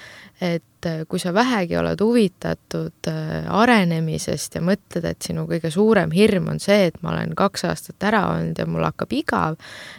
[0.41, 6.13] et äh, kui sa vähegi oled huvitatud äh, arenemisest ja mõtled, et sinu kõige suurem
[6.13, 9.57] hirm on see, et ma olen kaks aastat ära olnud ja mul hakkab igav,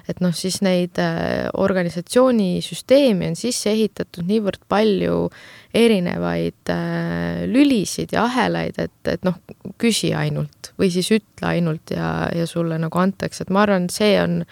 [0.09, 5.27] et noh, siis neid äh, organisatsioonisüsteemi on sisse ehitatud niivõrd palju
[5.75, 6.71] erinevaid
[7.51, 9.37] lülisid ja ahelaid, et, et noh,
[9.79, 14.15] küsi ainult või siis ütle ainult ja, ja sulle nagu antakse, et ma arvan, see
[14.23, 14.45] on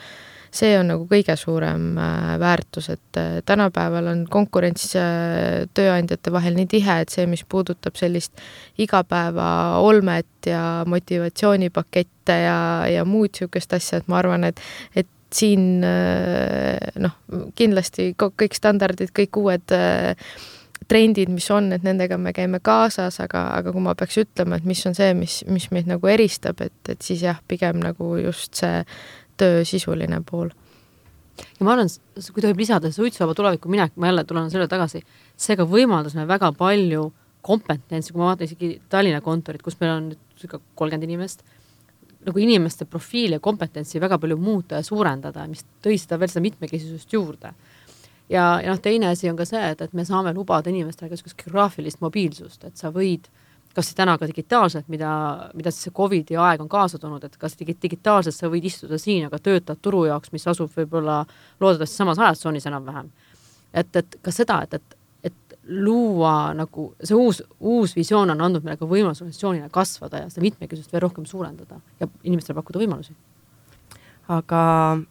[0.57, 6.57] see on nagu kõige suurem äh, väärtus, et äh, tänapäeval on konkurents äh, tööandjate vahel
[6.59, 8.35] nii tihe, et see, mis puudutab sellist
[8.83, 12.59] igapäevaolmet ja motivatsioonipakette ja,
[12.91, 14.61] ja muud niisugust asja, et ma arvan, et,
[14.97, 17.15] et siin noh,
[17.59, 19.75] kindlasti kõik standardid, kõik uued
[20.89, 24.69] trendid, mis on, et nendega me käime kaasas, aga, aga kui ma peaks ütlema, et
[24.69, 28.63] mis on see, mis, mis meid nagu eristab, et, et siis jah, pigem nagu just
[28.63, 28.85] see
[29.37, 30.51] töö sisuline pool.
[31.59, 31.91] ja ma arvan,
[32.33, 35.03] kui tohib lisada, suitsuvaba tuleviku minek, ma jälle tulen selle tagasi,
[35.37, 37.11] see ka võimaldas meil väga palju
[37.47, 41.45] kompetentsi, kui ma vaatan isegi Tallinna kontorit, kus meil on nüüd kolmkümmend inimest,
[42.27, 46.43] nagu inimeste profiili ja kompetentsi väga palju muuta ja suurendada, mis tõi seda veel seda
[46.49, 47.53] mitmekesisust juurde.
[48.29, 51.15] ja, ja noh, teine asi on ka see, et, et me saame lubada inimestele ka
[51.15, 53.29] niisugust geograafilist mobiilsust, et sa võid
[53.77, 55.11] kas täna ka digitaalselt, mida,
[55.57, 58.99] mida siis see Covidi aeg on kaasa toonud, et kas digi-, digitaalselt sa võid istuda
[59.01, 61.21] siin, aga töötad turu jaoks, mis asub võib-olla
[61.61, 63.11] loodetavasti samas ajastsoonis enam-vähem.
[63.77, 64.99] et, et ka seda, et, et,
[65.31, 70.29] et luua nagu see uus, uus visioon on andnud meile ka võimaluse organisatsioonile kasvada ja
[70.33, 73.17] seda mitmekesisust veel rohkem suurendada ja inimestele pakkuda võimalusi
[74.29, 74.61] aga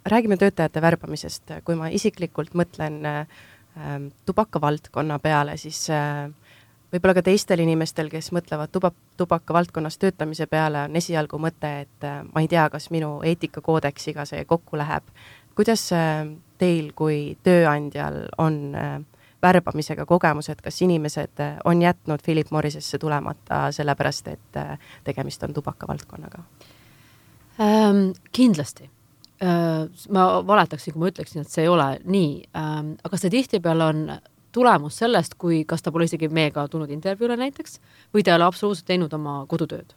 [0.05, 3.43] räägime töötajate värbamisest, kui ma isiklikult mõtlen äh,
[4.25, 6.27] tubakavaldkonna peale, siis äh,
[6.93, 12.07] võib-olla ka teistel inimestel, kes mõtlevad tuba, tubaka valdkonnas töötamise peale, on esialgu mõte, et
[12.07, 15.03] äh, ma ei tea, kas minu eetikakoodeksiga see kokku läheb.
[15.55, 16.25] kuidas äh,
[16.57, 18.99] teil kui tööandjal on äh,
[19.41, 24.59] värbamisega kogemused, kas inimesed on jätnud Philip Morrisesse tulemata sellepärast, et
[25.03, 26.43] tegemist on tubakavaldkonnaga
[27.59, 28.15] ähm,?
[28.31, 28.89] Kindlasti
[29.43, 29.85] äh,.
[30.09, 34.01] ma valetaksin, kui ma ütleksin, et see ei ole nii ähm,, aga see tihtipeale on
[34.55, 37.79] tulemus sellest, kui kas ta pole isegi meiega tulnud intervjuule näiteks
[38.15, 39.93] või ta ei ole absoluutselt teinud oma kodutööd.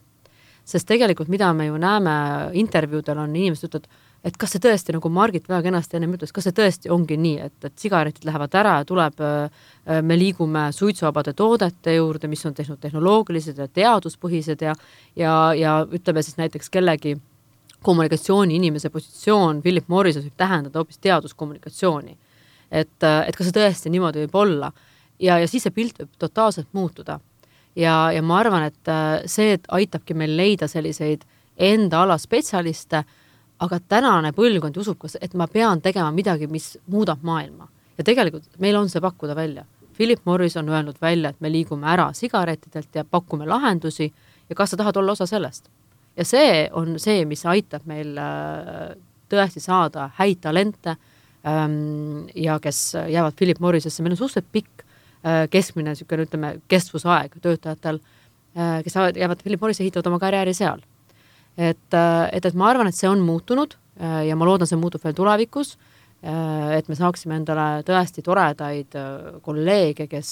[0.68, 2.14] sest tegelikult, mida me ju näeme
[2.60, 3.86] intervjuudel, on inimesed ütlevad,
[4.28, 7.38] et kas see tõesti, nagu Margit väga kenasti ennem ütles, kas see tõesti ongi nii,
[7.46, 12.54] et, et sigaretid lähevad ära ja tuleb, äh, me liigume suitsuvabade toodete juurde, mis on
[12.58, 14.76] tehtud tehnoloogilised ja teaduspõhised ja
[15.16, 17.16] ja, ja ütleme siis näiteks kellegi
[17.82, 22.18] kommunikatsiooni inimese positsioon Philip Morrises võib tähendada hoopis teaduskommunikatsiooni
[22.70, 24.72] et, et kas see tõesti niimoodi võib olla.
[25.18, 27.20] ja, ja siis see pilt võib totaalselt muutuda.
[27.76, 31.24] ja, ja ma arvan, et äh, see et aitabki meil leida selliseid
[31.56, 33.02] enda ala spetsialiste,
[33.58, 37.68] aga tänane põlvkond usub et ma pean tegema midagi, mis muudab maailma.
[37.98, 39.64] ja tegelikult meil on see pakkuda välja.
[39.96, 44.12] Philip Morris on öelnud välja, et me liigume ära sigarettidelt ja pakume lahendusi
[44.48, 45.68] ja kas sa tahad olla osa sellest?
[46.16, 48.96] ja see on see, mis aitab meil äh,
[49.30, 50.96] tõesti saada häid talente
[52.34, 54.84] ja kes jäävad Philip Morrisesse, meil on suhteliselt pikk
[55.26, 58.00] äh, keskmine niisugune, ütleme, kestvusaeg töötajatel,
[58.56, 60.82] äh, kes jäävad Philip Morrisse, ehitavad oma karjääri seal.
[61.58, 65.02] et, äh, et, et ma arvan, et see on muutunud ja ma loodan, see muutub
[65.02, 65.72] veel tulevikus,
[66.22, 68.94] et me saaksime endale tõesti toredaid
[69.42, 70.30] kolleege, kes,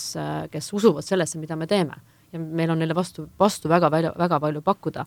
[0.53, 1.99] kes usuvad sellesse, mida me teeme
[2.33, 5.07] ja meil on neile vastu, vastu väga palju, väga palju pakkuda.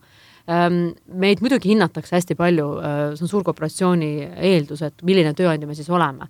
[0.50, 0.80] Ehm,
[1.22, 4.14] meid muidugi hinnatakse hästi palju, äh, see on suurkorporatsiooni
[4.52, 6.30] eeldus, et milline tööandja me siis oleme.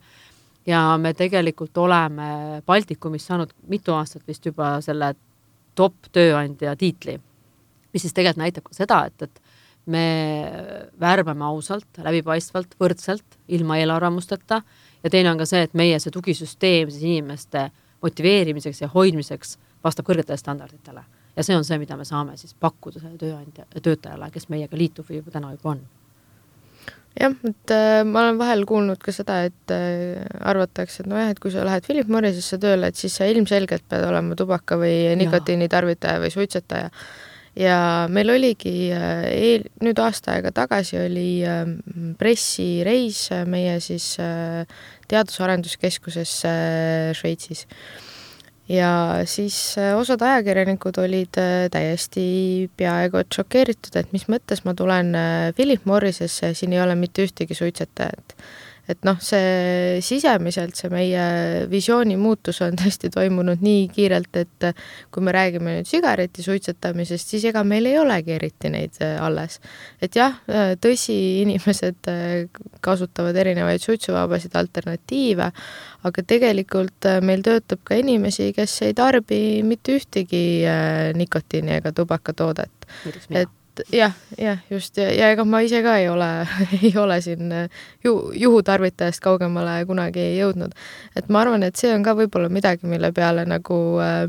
[0.68, 5.14] ja me tegelikult oleme Baltikumis saanud mitu aastat vist juba selle
[5.74, 7.16] top tööandja tiitli,
[7.94, 9.40] mis siis tegelikult näitab ka seda, et, et
[9.90, 10.04] me
[11.00, 14.62] värbame ausalt, läbipaistvalt, võrdselt, ilma eelarvamusteta
[15.04, 17.70] ja teine on ka see, et meie see tugisüsteem siis inimeste
[18.04, 21.04] motiveerimiseks ja hoidmiseks vastab kõrgetele standarditele.
[21.36, 25.08] ja see on see, mida me saame siis pakkuda selle tööandja, töötajale, kes meiega liitub
[25.10, 25.88] või juba täna juba on
[27.20, 30.20] jah, et äh, ma olen vahel kuulnud ka seda, et äh,
[30.52, 34.06] arvatakse, et nojah, et kui sa lähed Philip Morrisesse tööle, et siis sa ilmselgelt pead
[34.08, 36.92] olema tubaka või nikotiinitarvitaja või suitsetaja.
[37.60, 37.80] ja
[38.14, 41.42] meil oligi eel, nüüd aasta aega tagasi oli
[42.20, 44.14] pressireis meie siis
[45.10, 46.54] teadus-arenduskeskusesse
[47.18, 47.66] Šveitsis
[48.70, 48.92] ja
[49.26, 51.40] siis osad ajakirjanikud olid
[51.74, 52.24] täiesti
[52.78, 55.14] peaaegu et šokeeritud, et mis mõttes ma tulen
[55.58, 58.36] Philip Morrisesse ja siin ei ole mitte ühtegi suitsetajat
[58.90, 61.24] et noh, see sisemiselt, see meie
[61.70, 64.70] visiooni muutus on tõesti toimunud nii kiirelt, et
[65.14, 69.60] kui me räägime nüüd sigareti suitsetamisest, siis ega meil ei olegi eriti neid äh, alles.
[70.02, 75.52] et jah, äh, tõsi, inimesed äh, kasutavad erinevaid suitsuvabasid alternatiive,
[76.10, 80.44] aga tegelikult meil töötab ka inimesi, kes ei tarbi mitte ühtegi
[81.20, 82.90] nikotiini ega tubakatoodet.
[83.30, 86.30] et et jah, jah, just ja, ja ega ma ise ka ei ole
[86.82, 90.76] ei ole siin äh, ju juhutarvitajast kaugemale kunagi jõudnud.
[91.16, 94.26] et ma arvan, et see on ka võib-olla midagi, mille peale nagu äh,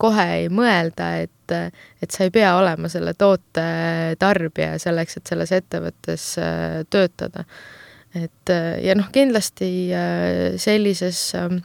[0.00, 1.54] kohe ei mõelda, et,
[2.00, 3.64] et sa ei pea olema selle toote
[4.20, 7.44] tarbija selleks, et selles ettevõttes äh, töötada.
[8.14, 11.58] et äh, ja noh, kindlasti äh, sellises äh,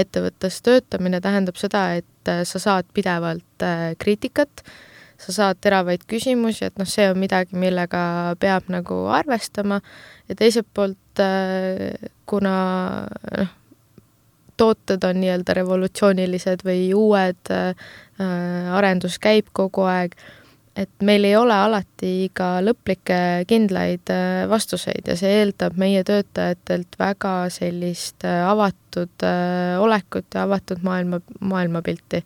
[0.00, 4.78] ettevõttes töötamine tähendab seda, et äh, sa saad pidevalt äh, kriitikat äh,
[5.20, 8.02] sa saad teravaid küsimusi, et noh, see on midagi, millega
[8.40, 9.80] peab nagu arvestama
[10.28, 12.56] ja teiselt poolt äh, kuna
[13.36, 13.56] noh,
[14.60, 17.72] tooted on nii-öelda revolutsioonilised või uued äh,,
[18.76, 20.16] arendus käib kogu aeg,
[20.76, 23.18] et meil ei ole alati ka lõplikke
[23.50, 30.44] kindlaid äh, vastuseid ja see eeldab meie töötajatelt väga sellist äh, avatud äh, olekut ja
[30.46, 32.22] avatud maailma, maailmapilti.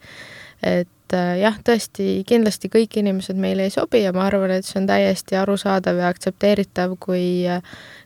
[0.62, 4.66] et et äh, jah, tõesti, kindlasti kõik inimesed meile ei sobi ja ma arvan, et
[4.66, 7.46] see on täiesti arusaadav ja aktsepteeritav, kui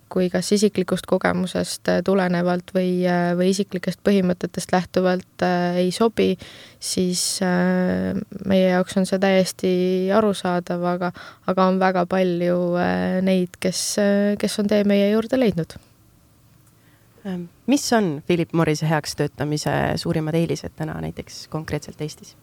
[0.09, 6.31] kui kas isiklikust kogemusest äh, tulenevalt või, äh, või isiklikest põhimõtetest lähtuvalt äh, ei sobi,
[6.81, 7.41] siis
[8.49, 9.73] meie jaoks on see täiesti
[10.15, 11.13] arusaadav, aga,
[11.51, 12.59] aga on väga palju
[13.27, 13.83] neid, kes,
[14.41, 15.77] kes on tee meie juurde leidnud.
[17.67, 22.37] mis on Philip Morrise heaks töötamise suurimad eelised täna näiteks konkreetselt Eestis?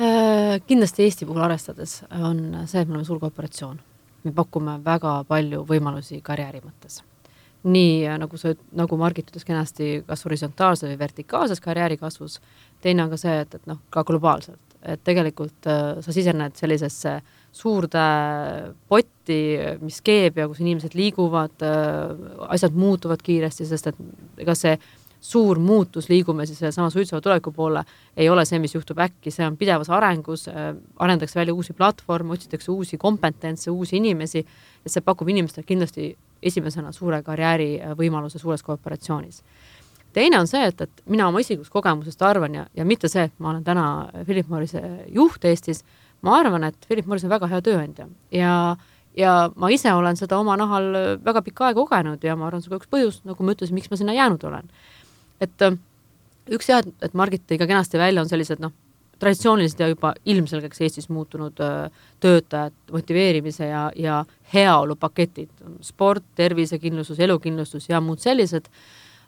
[0.00, 3.80] Äh, kindlasti Eesti puhul arvestades on see, et me oleme suur korporatsioon.
[4.24, 7.02] me pakume väga palju võimalusi karjääri mõttes.
[7.62, 12.38] nii äh, nagu sa, nagu Margit ütles kenasti, kas horisontaalses või vertikaalses karjääri kasvus,
[12.80, 17.18] teine on ka see, et, et noh, ka globaalselt, et tegelikult äh, sa sisened sellisesse
[17.52, 18.06] suurde
[18.88, 19.42] potti,
[19.82, 22.16] mis keeb ja kus inimesed liiguvad äh,,
[22.48, 24.00] asjad muutuvad kiiresti, sest et
[24.40, 24.78] ega see
[25.20, 27.82] suur muutus, liigume siis sellesama suitseva tuleviku poole,
[28.16, 32.32] ei ole see, mis juhtub äkki, see on pidevas arengus äh,, arendatakse välja uusi platvorme,
[32.32, 34.44] otsitakse uusi kompetentse, uusi inimesi,
[34.84, 39.42] et see pakub inimestele kindlasti esimesena suure karjäärivõimaluse äh, suures korporatsioonis.
[40.12, 43.34] teine on see, et, et mina oma isiklikust kogemusest arvan ja, ja mitte see, et
[43.38, 43.84] ma olen täna
[44.24, 45.84] Philip Morrise juht Eestis,
[46.22, 48.54] ma arvan, et Philip Morris on väga hea tööandja ja
[49.16, 50.84] ja ma ise olen seda oma nahal
[51.24, 53.74] väga pikka aega kogenud ja ma arvan, see on ka üks põhjus, nagu ma ütlesin,
[53.74, 54.70] miks ma sinna jäänud olen
[55.40, 55.76] et äh,
[56.50, 58.72] üks jah, et Margit tõi ka kenasti välja, on sellised noh,
[59.20, 64.22] traditsioonilised ja juba ilmselgeks Eestis muutunud äh, töötajad motiveerimise ja, ja
[64.54, 65.50] heaolupaketid,
[65.84, 68.70] sport, tervisekindlustus, elukindlustus ja muud sellised,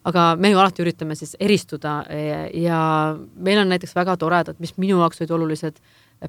[0.09, 2.01] aga me ju alati üritame siis eristuda
[2.59, 2.79] ja,
[3.37, 5.79] meil on näiteks väga toredad, mis minu jaoks olid olulised,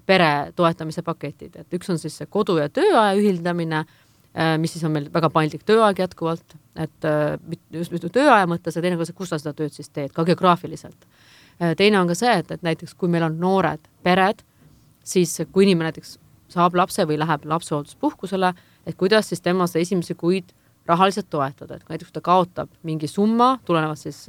[0.06, 3.84] pere toetamise paketid, et üks on siis see kodu ja tööaja ühildamine
[4.58, 7.36] mis siis on meil väga paindlik tööaeg jätkuvalt, et äh,
[7.74, 10.26] just, just tööaja mõttes ja teine ka see, kus sa seda tööd siis teed, ka
[10.26, 11.06] geograafiliselt.
[11.62, 14.42] Äh, teine on ka see, et, et näiteks kui meil on noored pered,
[15.06, 16.18] siis kui inimene näiteks
[16.54, 18.54] saab lapse või läheb lapsehoolduspuhkusele,
[18.90, 20.50] et kuidas siis tema seda esimesi kuid
[20.90, 24.26] rahaliselt toetada, et näiteks kui ta kaotab mingi summa tulenevalt siis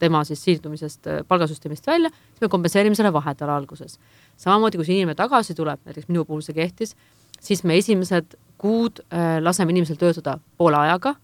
[0.00, 4.00] tema siis siirdumisest palgasüsteemist välja, siis me kompenseerime selle vahepeal alguses.
[4.36, 6.96] samamoodi, kui see inimene tagasi tuleb, näiteks minu puhul see kehtis,
[7.44, 11.14] siis me esimesed kuud äh, laseme inimesel töötada poole ajaga,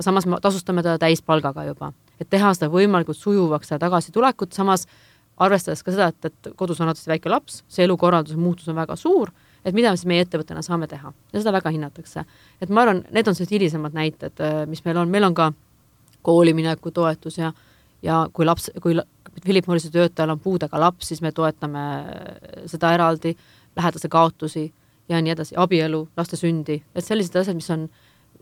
[0.00, 4.86] samas me tasustame teda täispalgaga juba, et teha seda võimalikult sujuvaks, seda tagasitulekut, samas
[5.38, 8.96] arvestades ka seda, et, et kodus on alati väike laps, see elukorralduse muutus on väga
[8.98, 9.30] suur,
[9.64, 11.12] et mida me siis meie ettevõttena saame teha.
[11.32, 12.24] Ja seda väga hinnatakse.
[12.60, 15.52] et ma arvan, need on sellised hilisemad näited, äh, mis meil on, meil on ka
[16.26, 17.52] koolimineku toetus ja,
[18.02, 18.96] ja kui laps, kui
[19.44, 21.84] Philip Morrise töötajal on puudega laps, siis me toetame
[22.66, 23.36] seda eraldi,
[23.76, 24.66] lähedase kaotusi
[25.08, 27.88] ja nii edasi, abielu, laste sündi, et sellised asjad, mis on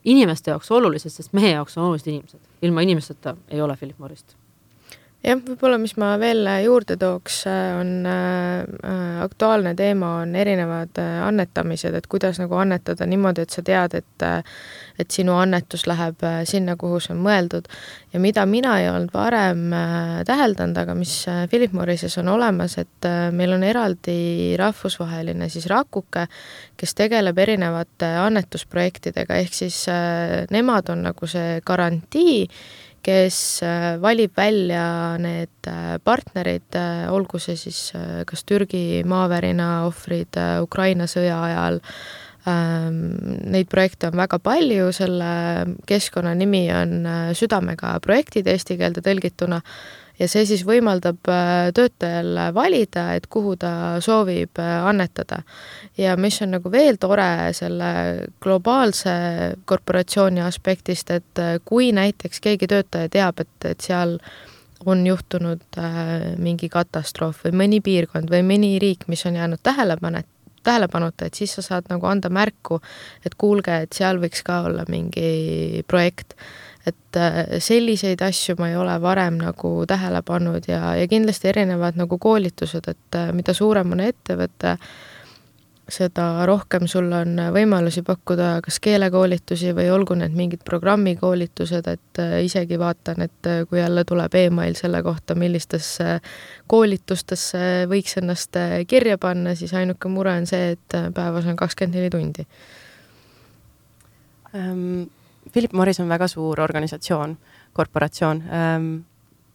[0.05, 2.41] inimeste jaoks olulised, sest meie jaoks on olulised inimesed.
[2.63, 4.37] ilma inimesteta ei ole Philip Morrist.
[5.27, 7.43] Jah, võib-olla mis ma veel juurde tooks,
[7.81, 13.65] on äh, aktuaalne teema, on erinevad äh, annetamised, et kuidas nagu annetada niimoodi, et sa
[13.67, 14.43] tead, et äh,
[14.99, 17.69] et sinu annetus läheb äh, sinna, kuhu see on mõeldud.
[18.13, 22.79] ja mida mina ei olnud varem äh, täheldanud, aga mis äh, Philip Morrises on olemas,
[22.79, 26.27] et äh, meil on eraldi rahvusvaheline siis Rakuke,
[26.77, 32.47] kes tegeleb erinevate annetusprojektidega, ehk siis äh, nemad on nagu see garantii,
[33.07, 37.91] kes äh, valib välja need äh, partnerid, äh, olgu see siis
[38.27, 41.81] kas Türgi maavärina ohvrid Ukraina sõja ajal,
[42.51, 43.05] ähm,
[43.47, 45.31] Neid projekte on väga palju, selle
[45.87, 47.07] keskkonna nimi on
[47.39, 49.61] Südamega projektid eesti keelde tõlgituna
[50.19, 55.43] ja see siis võimaldab äh, töötajal valida, et kuhu ta soovib äh, annetada.
[55.99, 57.93] ja mis on nagu veel tore selle
[58.43, 59.17] globaalse
[59.65, 64.19] korporatsiooni aspektist, et äh, kui näiteks keegi töötaja teab, et, et seal
[64.87, 65.79] on juhtunud
[66.39, 70.29] mingi katastroof või mõni piirkond või mõni riik, mis on jäänud tähelepanet-,
[70.67, 72.79] tähelepanuta, et siis sa saad nagu anda märku,
[73.25, 76.37] et kuulge, et seal võiks ka olla mingi projekt
[76.87, 81.99] et äh, selliseid asju ma ei ole varem nagu tähele pannud ja, ja kindlasti erinevad
[81.99, 84.77] nagu koolitused, et äh, mida suurem on ettevõte,
[85.87, 92.39] seda rohkem sul on võimalusi pakkuda kas keelekoolitusi või olgu need mingid programmikoolitused, et äh,
[92.47, 96.21] isegi vaatan, et kui jälle tuleb email selle kohta, millistesse
[96.71, 97.61] koolitustesse
[97.91, 102.47] võiks ennast kirja panna, siis ainuke mure on see, et päevas on kakskümmend neli tundi.
[104.55, 105.07] Um
[105.53, 107.37] Philip Morris on väga suur organisatsioon,
[107.77, 108.43] korporatsioon.
[108.53, 108.89] Ähm,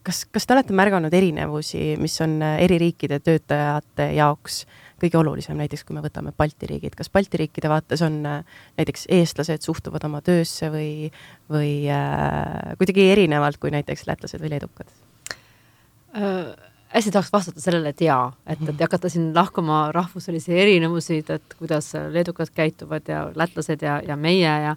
[0.06, 4.64] kas, kas te olete märganud erinevusi, mis on äh, eri riikide töötajate jaoks
[5.02, 9.08] kõige olulisem, näiteks kui me võtame Balti riigid, kas Balti riikide vaates on äh, näiteks
[9.18, 11.12] eestlased suhtuvad oma töösse või,
[11.52, 14.92] või äh, kuidagi erinevalt kui näiteks lätlased või leedukad
[16.18, 16.52] äh,?
[16.92, 21.94] hästi tahaks vastata sellele, et jaa, et, et hakata siin lahkama rahvuselisi erinevusi, et kuidas
[22.12, 24.76] leedukad käituvad ja lätlased ja, ja meie ja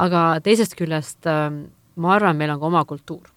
[0.00, 1.64] aga teisest küljest ähm,
[2.00, 3.30] ma arvan, meil on ka oma kultuur.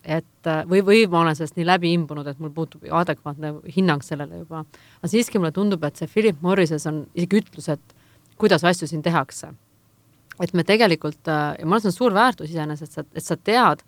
[0.00, 4.00] et äh, või, või ma olen sellest nii läbi imbunud, et mul puutub adekvaatne hinnang
[4.02, 4.64] sellele juba.
[4.98, 7.96] aga siiski mulle tundub, et see Philip Morrises on isegi ütlus, et
[8.40, 9.52] kuidas asju siin tehakse.
[10.40, 13.84] et me tegelikult, äh, ja ma arvan, see on suur väärtus iseenesest, et sa tead,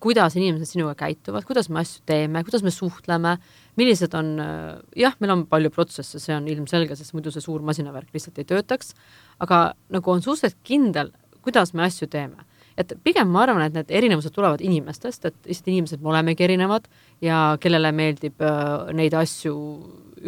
[0.00, 3.36] kuidas inimesed sinuga käituvad, kuidas me asju teeme, kuidas me suhtleme,
[3.80, 7.64] millised on, äh, jah, meil on palju protsesse, see on ilmselge, sest muidu see suur
[7.66, 8.94] masinavärk lihtsalt ei töötaks,
[9.42, 11.10] aga nagu on suhteliselt kindel,
[11.46, 12.44] kuidas me asju teeme.
[12.76, 16.84] et pigem ma arvan, et need erinevused tulevad inimestest, et lihtsalt inimesed me olemegi erinevad
[17.24, 19.54] ja kellele meeldib äh, neid asju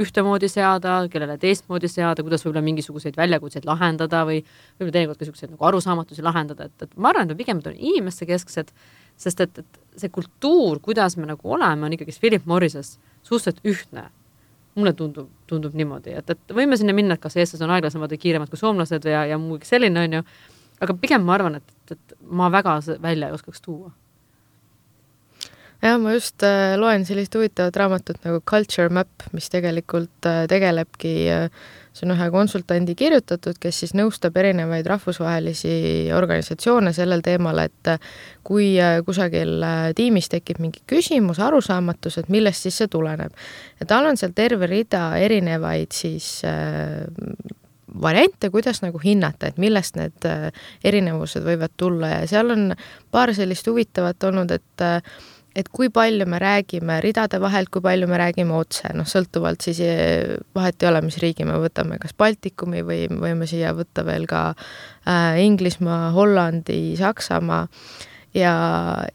[0.00, 5.52] ühtemoodi seada, kellele teistmoodi seada, kuidas võib-olla mingisuguseid väljakutseid lahendada või võib-olla teinekord ka niisuguseid
[5.52, 8.72] nagu arusaamatusi lahendada, et, et ma arvan, et me pigem oleme inimestekesksed,
[9.20, 12.96] sest et, et see kultuur, kuidas me nagu oleme, on ikkagist Philip Morrises
[13.28, 14.08] suhteliselt ühtne
[14.78, 18.22] mulle tundub, tundub niimoodi, et, et võime sinna minna, et kas eestlased on aeglasemad või
[18.22, 20.22] kiiremad kui soomlased ja, ja muu selline, on ju,
[20.80, 23.90] aga pigem ma arvan, et, et ma väga välja ei oskaks tuua.
[25.82, 31.14] jah, ma just äh, loen sellist huvitavat raamatut nagu Culture Map, mis tegelikult äh, tegelebki
[31.34, 31.50] äh,
[31.98, 35.72] see on ühe konsultandi kirjutatud, kes siis nõustab erinevaid rahvusvahelisi
[36.14, 38.10] organisatsioone sellel teemal, et äh,
[38.46, 43.34] kui äh, kusagil äh, tiimis tekib mingi küsimus, arusaamatus, et millest siis see tuleneb.
[43.80, 46.42] ja tal on seal terve rida erinevaid siis
[48.02, 50.50] variante, kuidas nagu hinnata, et millest need äh,
[50.84, 52.12] erinevused võivad tulla.
[52.18, 52.70] Ja seal on
[53.14, 55.00] paar sellist huvitavat olnud, et äh,
[55.58, 59.80] et kui palju me räägime ridade vahelt, kui palju me räägime otse, noh, sõltuvalt siis
[59.82, 64.28] äh, vahet ei ole, mis riigi me võtame, kas Baltikumi või võime siia võtta veel
[64.30, 64.52] ka
[65.40, 67.64] Inglismaa, Hollandi, Saksamaa
[68.38, 68.54] ja,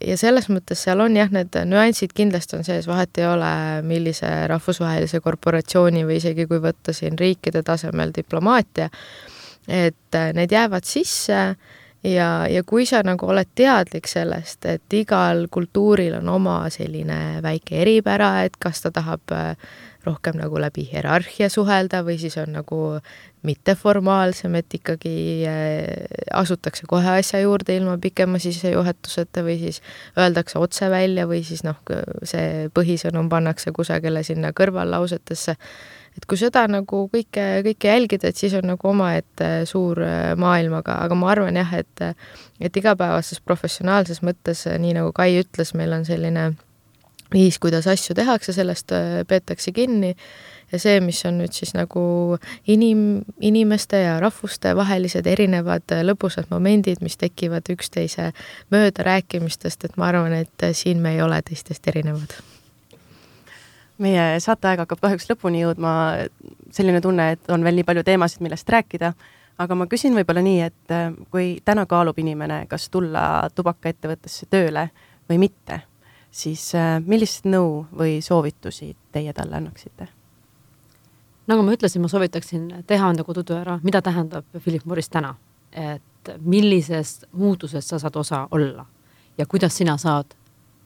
[0.00, 3.52] ja selles mõttes seal on jah, need nüansid kindlasti on sees, vahet ei ole,
[3.86, 8.90] millise rahvusvahelise korporatsiooni või isegi kui võtta siin riikide tasemel diplomaatia,
[9.68, 11.40] et need jäävad sisse
[12.04, 17.80] ja, ja kui sa nagu oled teadlik sellest, et igal kultuuril on oma selline väike
[17.84, 19.54] eripära, et kas ta tahab äh,
[20.06, 22.80] rohkem nagu läbi hierarhia suhelda või siis on nagu
[23.44, 25.16] mitteformaalsem, et ikkagi
[25.48, 29.82] äh, asutakse kohe asja juurde ilma pikema sissejuhatuseta või siis
[30.18, 31.80] öeldakse otse välja või siis noh,
[32.24, 35.56] see põhisõnum pannakse kusagile sinna kõrvallausetesse.
[36.16, 40.78] et kui seda nagu kõike, kõike jälgida, et siis on nagu omaette suur äh, maailm,
[40.80, 42.06] aga, aga ma arvan jah, et
[42.60, 46.54] et igapäevases professionaalses mõttes, nii nagu Kai ütles, meil on selline
[47.34, 48.94] viis, kuidas asju tehakse, sellest
[49.28, 50.14] peetakse kinni.
[50.72, 52.00] Ja see, mis on nüüd siis nagu
[52.66, 58.30] inim, inimeste ja rahvuste vahelised erinevad lõbusad momendid, mis tekivad üksteise
[58.74, 62.34] möödarääkimistest, et ma arvan, et siin me ei ole teistest erinevad.
[64.02, 65.94] Meie saateaeg hakkab kahjuks lõpuni jõudma,
[66.74, 69.12] selline tunne, et on veel nii palju teemasid, millest rääkida,
[69.62, 70.94] aga ma küsin võib-olla nii, et
[71.30, 74.88] kui täna kaalub inimene, kas tulla tubakaettevõttesse tööle
[75.30, 75.84] või mitte,
[76.34, 76.72] siis
[77.06, 80.08] millist nõu või soovitusi teie talle annaksite?
[81.46, 85.34] nagu ma ütlesin, ma soovitaksin teha enda kodutöö ära, mida tähendab Philip Morris täna,
[85.72, 88.86] et millisest muutusest sa saad osa olla
[89.38, 90.34] ja kuidas sina saad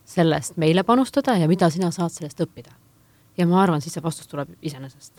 [0.09, 2.73] sellest meile panustada ja mida sina saad sellest õppida.
[3.39, 5.13] ja ma arvan, siis see vastus tuleb iseenesest.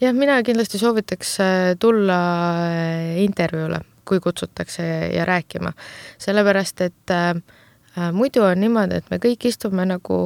[0.00, 2.18] jah, mina kindlasti soovitaks äh, tulla
[2.70, 4.82] äh, intervjuule, kui kutsutakse
[5.16, 5.72] ja rääkima,
[6.18, 7.65] sellepärast et äh, Äh,
[8.12, 10.18] muidu on niimoodi, et me kõik istume nagu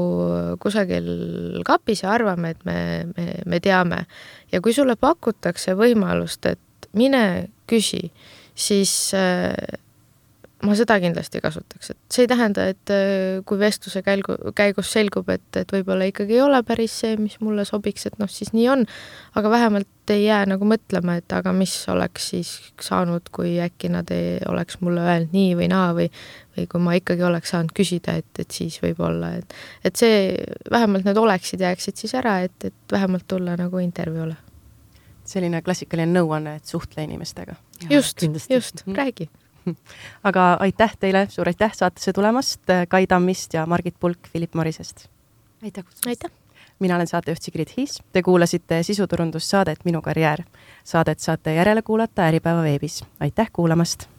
[0.63, 2.79] kusagil kapis ja arvame, et me,
[3.15, 4.05] me, me teame.
[4.53, 7.23] ja kui sulle pakutakse võimalust, et mine
[7.71, 8.09] küsi,
[8.55, 9.55] siis äh,
[10.67, 15.31] ma seda kindlasti kasutaks, et see ei tähenda, et äh, kui vestluse käigu, käigus selgub,
[15.33, 18.67] et, et võib-olla ikkagi ei ole päris see, mis mulle sobiks, et noh, siis nii
[18.73, 18.85] on,
[19.41, 22.53] aga vähemalt ei jää nagu mõtlema, et aga mis oleks siis
[22.83, 26.11] saanud, kui äkki nad ei oleks mulle öelnud nii või naa või
[26.59, 29.55] või kui ma ikkagi oleks saanud küsida, et, et siis võib-olla, et
[29.87, 30.35] et see,
[30.71, 34.37] vähemalt need oleksid jääksid siis ära, et, et vähemalt tulla nagu intervjuule.
[35.31, 37.55] selline klassikaline nõuanne, et suhtle inimestega.
[37.91, 39.31] just, just, räägi
[40.29, 45.09] aga aitäh teile, suur aitäh saatesse tulemast, Kai Tammist ja Margit Pulk Philip Morrisest.
[45.63, 46.07] aitäh kutsumast.
[46.07, 46.31] aitäh.
[46.79, 50.43] mina olen saatejuht Sigrid Hiis, te kuulasite sisuturundussaadet Minu karjäär.
[50.85, 53.05] Saadet saate järele kuulata Äripäeva veebis.
[53.21, 54.09] aitäh kuulamast